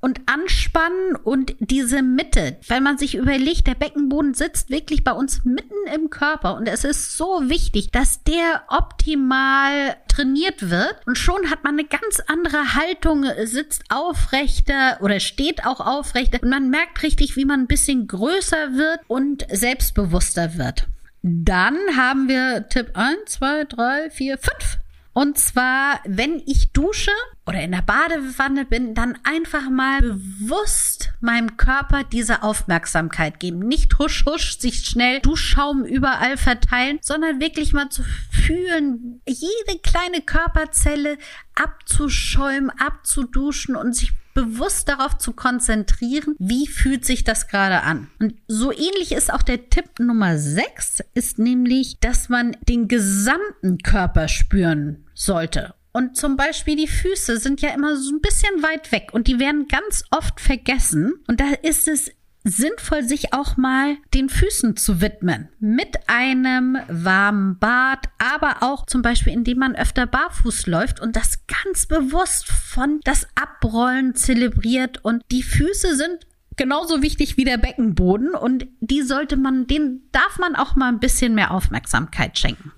und 0.00 0.20
anspannen 0.26 1.16
und 1.16 1.54
diese 1.58 2.02
Mitte, 2.02 2.56
weil 2.68 2.80
man 2.80 2.98
sich 2.98 3.16
überlegt, 3.16 3.66
der 3.66 3.74
Beckenboden 3.74 4.34
sitzt 4.34 4.70
wirklich 4.70 5.02
bei 5.02 5.12
uns 5.12 5.44
mitten 5.44 5.74
im 5.94 6.10
Körper 6.10 6.56
und 6.56 6.68
es 6.68 6.84
ist 6.84 7.16
so 7.16 7.48
wichtig, 7.48 7.90
dass 7.90 8.22
der 8.22 8.62
optimal 8.68 9.96
trainiert 10.08 10.70
wird 10.70 10.96
und 11.06 11.18
schon 11.18 11.50
hat 11.50 11.64
man 11.64 11.78
eine 11.78 11.88
ganz 11.88 12.20
andere 12.26 12.74
Haltung, 12.74 13.24
sitzt 13.44 13.84
aufrechter 13.88 14.98
oder 15.00 15.20
steht 15.20 15.66
auch 15.66 15.80
aufrechter 15.80 16.42
und 16.42 16.50
man 16.50 16.70
merkt 16.70 17.02
richtig, 17.02 17.36
wie 17.36 17.44
man 17.44 17.60
ein 17.60 17.66
bisschen 17.66 18.06
größer 18.06 18.74
wird 18.74 19.00
und 19.08 19.46
selbstbewusster 19.50 20.56
wird. 20.56 20.86
Dann 21.22 21.76
haben 21.96 22.28
wir 22.28 22.68
Tipp 22.68 22.90
1, 22.94 23.16
2, 23.26 23.64
3, 23.64 24.10
4, 24.10 24.38
5. 24.38 24.78
Und 25.18 25.36
zwar, 25.36 25.98
wenn 26.06 26.40
ich 26.46 26.70
dusche 26.70 27.10
oder 27.44 27.60
in 27.60 27.72
der 27.72 27.82
Badewanne 27.82 28.64
bin, 28.64 28.94
dann 28.94 29.18
einfach 29.24 29.68
mal 29.68 30.00
bewusst 30.00 31.10
meinem 31.18 31.56
Körper 31.56 32.04
diese 32.04 32.44
Aufmerksamkeit 32.44 33.40
geben. 33.40 33.58
Nicht 33.58 33.98
husch 33.98 34.24
husch, 34.26 34.60
sich 34.60 34.84
schnell 34.84 35.18
Duschschaum 35.18 35.84
überall 35.84 36.36
verteilen, 36.36 37.00
sondern 37.02 37.40
wirklich 37.40 37.72
mal 37.72 37.88
zu 37.88 38.04
fühlen, 38.30 39.20
jede 39.26 39.80
kleine 39.82 40.20
Körperzelle 40.24 41.18
abzuschäumen, 41.56 42.70
abzuduschen 42.78 43.74
und 43.74 43.96
sich 43.96 44.12
bewusst 44.34 44.88
darauf 44.88 45.18
zu 45.18 45.32
konzentrieren, 45.32 46.36
wie 46.38 46.68
fühlt 46.68 47.04
sich 47.04 47.24
das 47.24 47.48
gerade 47.48 47.82
an. 47.82 48.08
Und 48.20 48.34
so 48.46 48.70
ähnlich 48.70 49.10
ist 49.10 49.34
auch 49.34 49.42
der 49.42 49.68
Tipp 49.68 49.98
Nummer 49.98 50.38
6, 50.38 51.02
ist 51.14 51.40
nämlich, 51.40 51.98
dass 51.98 52.28
man 52.28 52.56
den 52.68 52.86
gesamten 52.86 53.78
Körper 53.78 54.28
spüren 54.28 55.07
sollte. 55.18 55.74
Und 55.92 56.16
zum 56.16 56.36
Beispiel 56.36 56.76
die 56.76 56.86
Füße 56.86 57.38
sind 57.38 57.60
ja 57.60 57.70
immer 57.70 57.96
so 57.96 58.14
ein 58.14 58.20
bisschen 58.20 58.62
weit 58.62 58.92
weg 58.92 59.08
und 59.12 59.26
die 59.26 59.38
werden 59.38 59.66
ganz 59.68 60.04
oft 60.10 60.40
vergessen. 60.40 61.14
Und 61.26 61.40
da 61.40 61.52
ist 61.62 61.88
es 61.88 62.12
sinnvoll, 62.44 63.02
sich 63.02 63.32
auch 63.32 63.56
mal 63.56 63.96
den 64.14 64.28
Füßen 64.28 64.76
zu 64.76 65.00
widmen. 65.00 65.48
Mit 65.58 66.08
einem 66.08 66.78
warmen 66.88 67.58
Bad, 67.58 68.06
aber 68.18 68.62
auch 68.62 68.86
zum 68.86 69.02
Beispiel, 69.02 69.32
indem 69.32 69.58
man 69.58 69.74
öfter 69.74 70.06
barfuß 70.06 70.66
läuft 70.66 71.00
und 71.00 71.16
das 71.16 71.46
ganz 71.46 71.86
bewusst 71.86 72.46
von 72.46 73.00
das 73.04 73.26
Abrollen 73.34 74.14
zelebriert. 74.14 75.04
Und 75.04 75.22
die 75.30 75.42
Füße 75.42 75.96
sind 75.96 76.26
genauso 76.56 77.02
wichtig 77.02 77.36
wie 77.36 77.44
der 77.44 77.58
Beckenboden 77.58 78.34
und 78.34 78.66
die 78.80 79.02
sollte 79.02 79.36
man, 79.36 79.66
denen 79.66 80.08
darf 80.12 80.38
man 80.38 80.54
auch 80.54 80.76
mal 80.76 80.88
ein 80.88 81.00
bisschen 81.00 81.34
mehr 81.34 81.52
Aufmerksamkeit 81.52 82.38
schenken. 82.38 82.72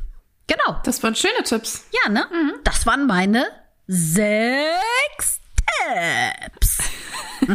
Genau. 0.51 0.81
Das 0.83 1.01
waren 1.05 1.15
schöne 1.15 1.45
Tipps. 1.45 1.87
Ja, 1.93 2.11
ne? 2.11 2.27
Mhm. 2.33 2.55
Das 2.65 2.85
waren 2.85 3.07
meine 3.07 3.47
sechs 3.87 5.41
Tipps. 5.57 6.79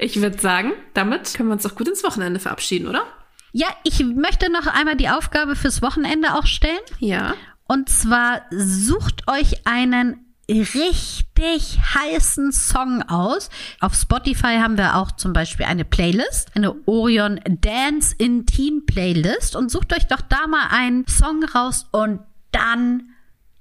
ich 0.00 0.20
würde 0.20 0.40
sagen, 0.40 0.72
damit 0.92 1.34
können 1.34 1.48
wir 1.48 1.52
uns 1.52 1.62
doch 1.62 1.76
gut 1.76 1.88
ins 1.88 2.02
Wochenende 2.02 2.40
verabschieden, 2.40 2.88
oder? 2.88 3.04
Ja, 3.52 3.68
ich 3.84 4.04
möchte 4.04 4.50
noch 4.50 4.66
einmal 4.66 4.96
die 4.96 5.08
Aufgabe 5.08 5.54
fürs 5.54 5.82
Wochenende 5.82 6.34
auch 6.34 6.46
stellen. 6.46 6.80
Ja. 6.98 7.34
Und 7.68 7.90
zwar 7.90 8.42
sucht 8.50 9.28
euch 9.28 9.66
einen 9.68 10.25
richtig 10.48 11.78
heißen 11.94 12.52
Song 12.52 13.02
aus. 13.02 13.50
Auf 13.80 13.94
Spotify 13.94 14.58
haben 14.58 14.78
wir 14.78 14.96
auch 14.96 15.12
zum 15.12 15.32
Beispiel 15.32 15.66
eine 15.66 15.84
Playlist, 15.84 16.50
eine 16.54 16.74
Orion 16.86 17.40
Dance 17.46 18.14
in 18.16 18.46
Teen 18.46 18.86
Playlist 18.86 19.56
und 19.56 19.70
sucht 19.70 19.92
euch 19.92 20.06
doch 20.06 20.20
da 20.20 20.46
mal 20.46 20.68
einen 20.70 21.06
Song 21.06 21.44
raus 21.44 21.86
und 21.90 22.20
dann 22.52 23.10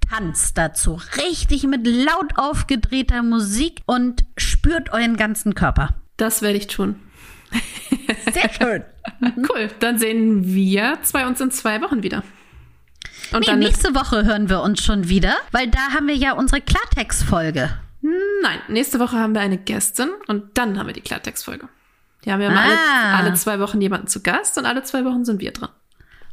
tanzt 0.10 0.58
dazu. 0.58 1.00
Richtig 1.18 1.64
mit 1.64 1.88
laut 1.88 2.38
aufgedrehter 2.38 3.24
Musik 3.24 3.82
und 3.86 4.24
spürt 4.38 4.94
euren 4.94 5.18
ganzen 5.18 5.56
Körper. 5.56 5.96
Das 6.18 6.42
werde 6.42 6.58
ich 6.58 6.68
tun. 6.68 6.96
Sehr 8.32 8.52
schön. 8.54 8.84
cool. 9.50 9.70
Dann 9.80 9.98
sehen 9.98 10.54
wir 10.54 11.00
zwei 11.04 11.28
uns 11.28 11.42
in 11.42 11.52
zwei 11.52 11.82
Wochen 11.82 12.04
wieder. 12.04 12.24
Und 13.32 13.48
nee, 13.48 13.56
nächste 13.56 13.96
Woche 13.96 14.26
hören 14.26 14.50
wir 14.50 14.62
uns 14.62 14.84
schon 14.84 15.10
wieder, 15.10 15.36
weil 15.52 15.68
da 15.68 15.94
haben 15.94 16.08
wir 16.08 16.16
ja 16.16 16.34
unsere 16.34 16.62
Klartext-Folge. 16.62 17.78
Nein, 18.02 18.60
nächste 18.68 19.00
Woche 19.00 19.18
haben 19.18 19.34
wir 19.34 19.42
eine 19.42 19.58
Gästin 19.58 20.10
und 20.28 20.58
dann 20.58 20.78
haben 20.78 20.88
wir 20.88 20.94
die 20.94 21.02
Klartext-Folge. 21.02 21.68
Die 22.24 22.32
haben 22.32 22.40
wir 22.40 22.50
ah. 22.50 22.54
alle, 22.54 23.28
alle 23.28 23.34
zwei 23.36 23.60
Wochen 23.60 23.82
jemanden 23.82 24.08
zu 24.08 24.22
Gast 24.22 24.58
und 24.58 24.66
alle 24.66 24.84
zwei 24.84 25.06
Wochen 25.06 25.26
sind 25.26 25.42
wir 25.42 25.52
dran. 25.52 25.70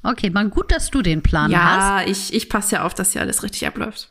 Okay, 0.02 0.30
mal 0.30 0.48
gut, 0.48 0.72
dass 0.72 0.90
du 0.90 1.02
den 1.02 1.22
Plan 1.22 1.50
ja, 1.50 1.58
hast. 1.62 2.06
Ja, 2.06 2.10
ich, 2.10 2.34
ich 2.34 2.48
passe 2.48 2.76
ja 2.76 2.84
auf, 2.84 2.94
dass 2.94 3.12
hier 3.12 3.20
alles 3.20 3.42
richtig 3.42 3.66
abläuft. 3.66 4.08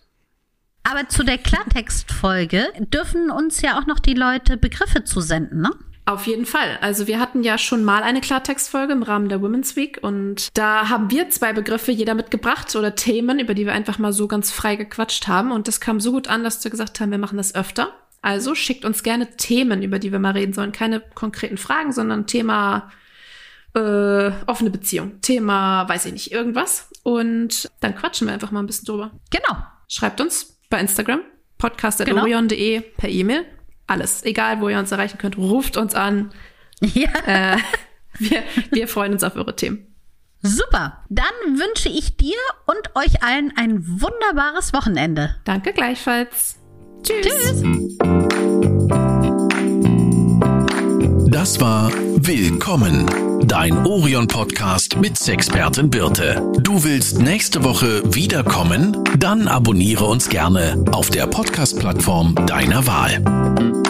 Aber 0.84 1.08
zu 1.10 1.24
der 1.24 1.38
Klartextfolge 1.38 2.66
dürfen 2.80 3.30
uns 3.30 3.62
ja 3.62 3.80
auch 3.80 3.86
noch 3.86 4.00
die 4.00 4.14
Leute 4.14 4.58
Begriffe 4.58 5.04
zusenden, 5.04 5.62
ne? 5.62 5.72
Auf 6.12 6.28
jeden 6.28 6.46
Fall. 6.46 6.78
Also 6.82 7.08
wir 7.08 7.22
hatten 7.22 7.42
ja 7.42 7.58
schon 7.58 7.86
mal 7.86 8.04
eine 8.04 8.20
Klartextfolge 8.20 8.92
im 8.92 9.02
Rahmen 9.02 9.30
der 9.30 9.42
Women's 9.42 9.78
Week 9.78 9.98
und 10.02 10.50
da 10.58 10.90
haben 10.90 11.10
wir 11.10 11.30
zwei 11.30 11.54
Begriffe 11.54 11.94
jeder 11.94 12.16
mitgebracht 12.16 12.76
oder 12.76 12.96
Themen, 12.96 13.40
über 13.40 13.54
die 13.54 13.66
wir 13.66 13.72
einfach 13.72 13.98
mal 13.98 14.12
so 14.12 14.28
ganz 14.28 14.52
frei 14.52 14.76
gequatscht 14.76 15.30
haben 15.30 15.54
und 15.54 15.70
das 15.70 15.80
kam 15.80 16.02
so 16.02 16.12
gut 16.12 16.28
an, 16.28 16.44
dass 16.44 16.62
wir 16.66 16.70
gesagt 16.70 17.00
haben, 17.00 17.12
wir 17.12 17.18
machen 17.18 17.38
das 17.38 17.56
öfter. 17.56 17.94
Also 18.22 18.56
schickt 18.56 18.84
uns 18.84 19.04
gerne 19.04 19.38
Themen, 19.38 19.84
über 19.84 20.00
die 20.00 20.12
wir 20.12 20.20
mal 20.20 20.34
reden 20.34 20.52
sollen. 20.52 20.74
Keine 20.74 21.00
konkreten 21.00 21.58
Fragen, 21.58 21.94
sondern 21.94 22.28
Thema 22.28 22.92
äh, 23.74 24.32
offene 24.48 24.70
Beziehung, 24.70 25.22
Thema, 25.22 25.88
weiß 25.88 26.08
ich 26.08 26.12
nicht, 26.12 26.32
irgendwas. 26.34 26.90
Und 27.04 27.70
dann 27.80 27.96
quatschen 27.96 28.28
wir 28.28 28.34
einfach 28.34 28.52
mal 28.52 28.60
ein 28.60 28.68
bisschen 28.68 28.86
drüber. 28.86 29.12
Genau. 29.30 29.64
Schreibt 29.88 30.20
uns 30.20 30.60
bei 30.70 30.82
Instagram, 30.82 31.22
podcast.orion.de 31.58 32.80
genau. 32.80 32.94
per 32.98 33.10
E-Mail. 33.10 33.46
Alles. 33.92 34.24
Egal, 34.24 34.62
wo 34.62 34.70
ihr 34.70 34.80
uns 34.80 34.92
erreichen 34.92 35.18
könnt, 35.18 35.38
ruft 35.38 35.78
uns 35.78 35.96
an. 35.96 36.32
Ja. 36.96 37.10
Äh, 37.28 37.58
wir, 38.18 38.42
wir 38.72 38.88
freuen 38.88 39.14
uns 39.14 39.24
auf 39.24 39.36
eure 39.36 39.56
Themen. 39.56 39.86
Super. 40.42 41.04
Dann 41.10 41.26
wünsche 41.46 41.90
ich 41.90 42.18
dir 42.18 42.38
und 42.66 42.96
euch 42.96 43.22
allen 43.22 43.54
ein 43.56 43.84
wunderbares 44.02 44.74
Wochenende. 44.74 45.36
Danke 45.44 45.74
gleichfalls. 45.74 46.56
Tschüss. 47.04 47.28
Tschüss. 47.28 47.62
Das 51.30 51.60
war 51.60 51.92
Willkommen, 52.24 53.08
dein 53.48 53.86
Orion-Podcast 53.86 54.98
mit 54.98 55.18
Sexpertin 55.18 55.90
Birte. 55.90 56.42
Du 56.60 56.84
willst 56.84 57.20
nächste 57.20 57.64
Woche 57.64 58.02
wiederkommen? 58.14 59.04
Dann 59.18 59.48
abonniere 59.48 60.06
uns 60.06 60.30
gerne 60.30 60.84
auf 60.92 61.10
der 61.10 61.28
Podcast-Plattform 61.28 62.36
deiner 62.46 62.86
Wahl. 62.86 63.81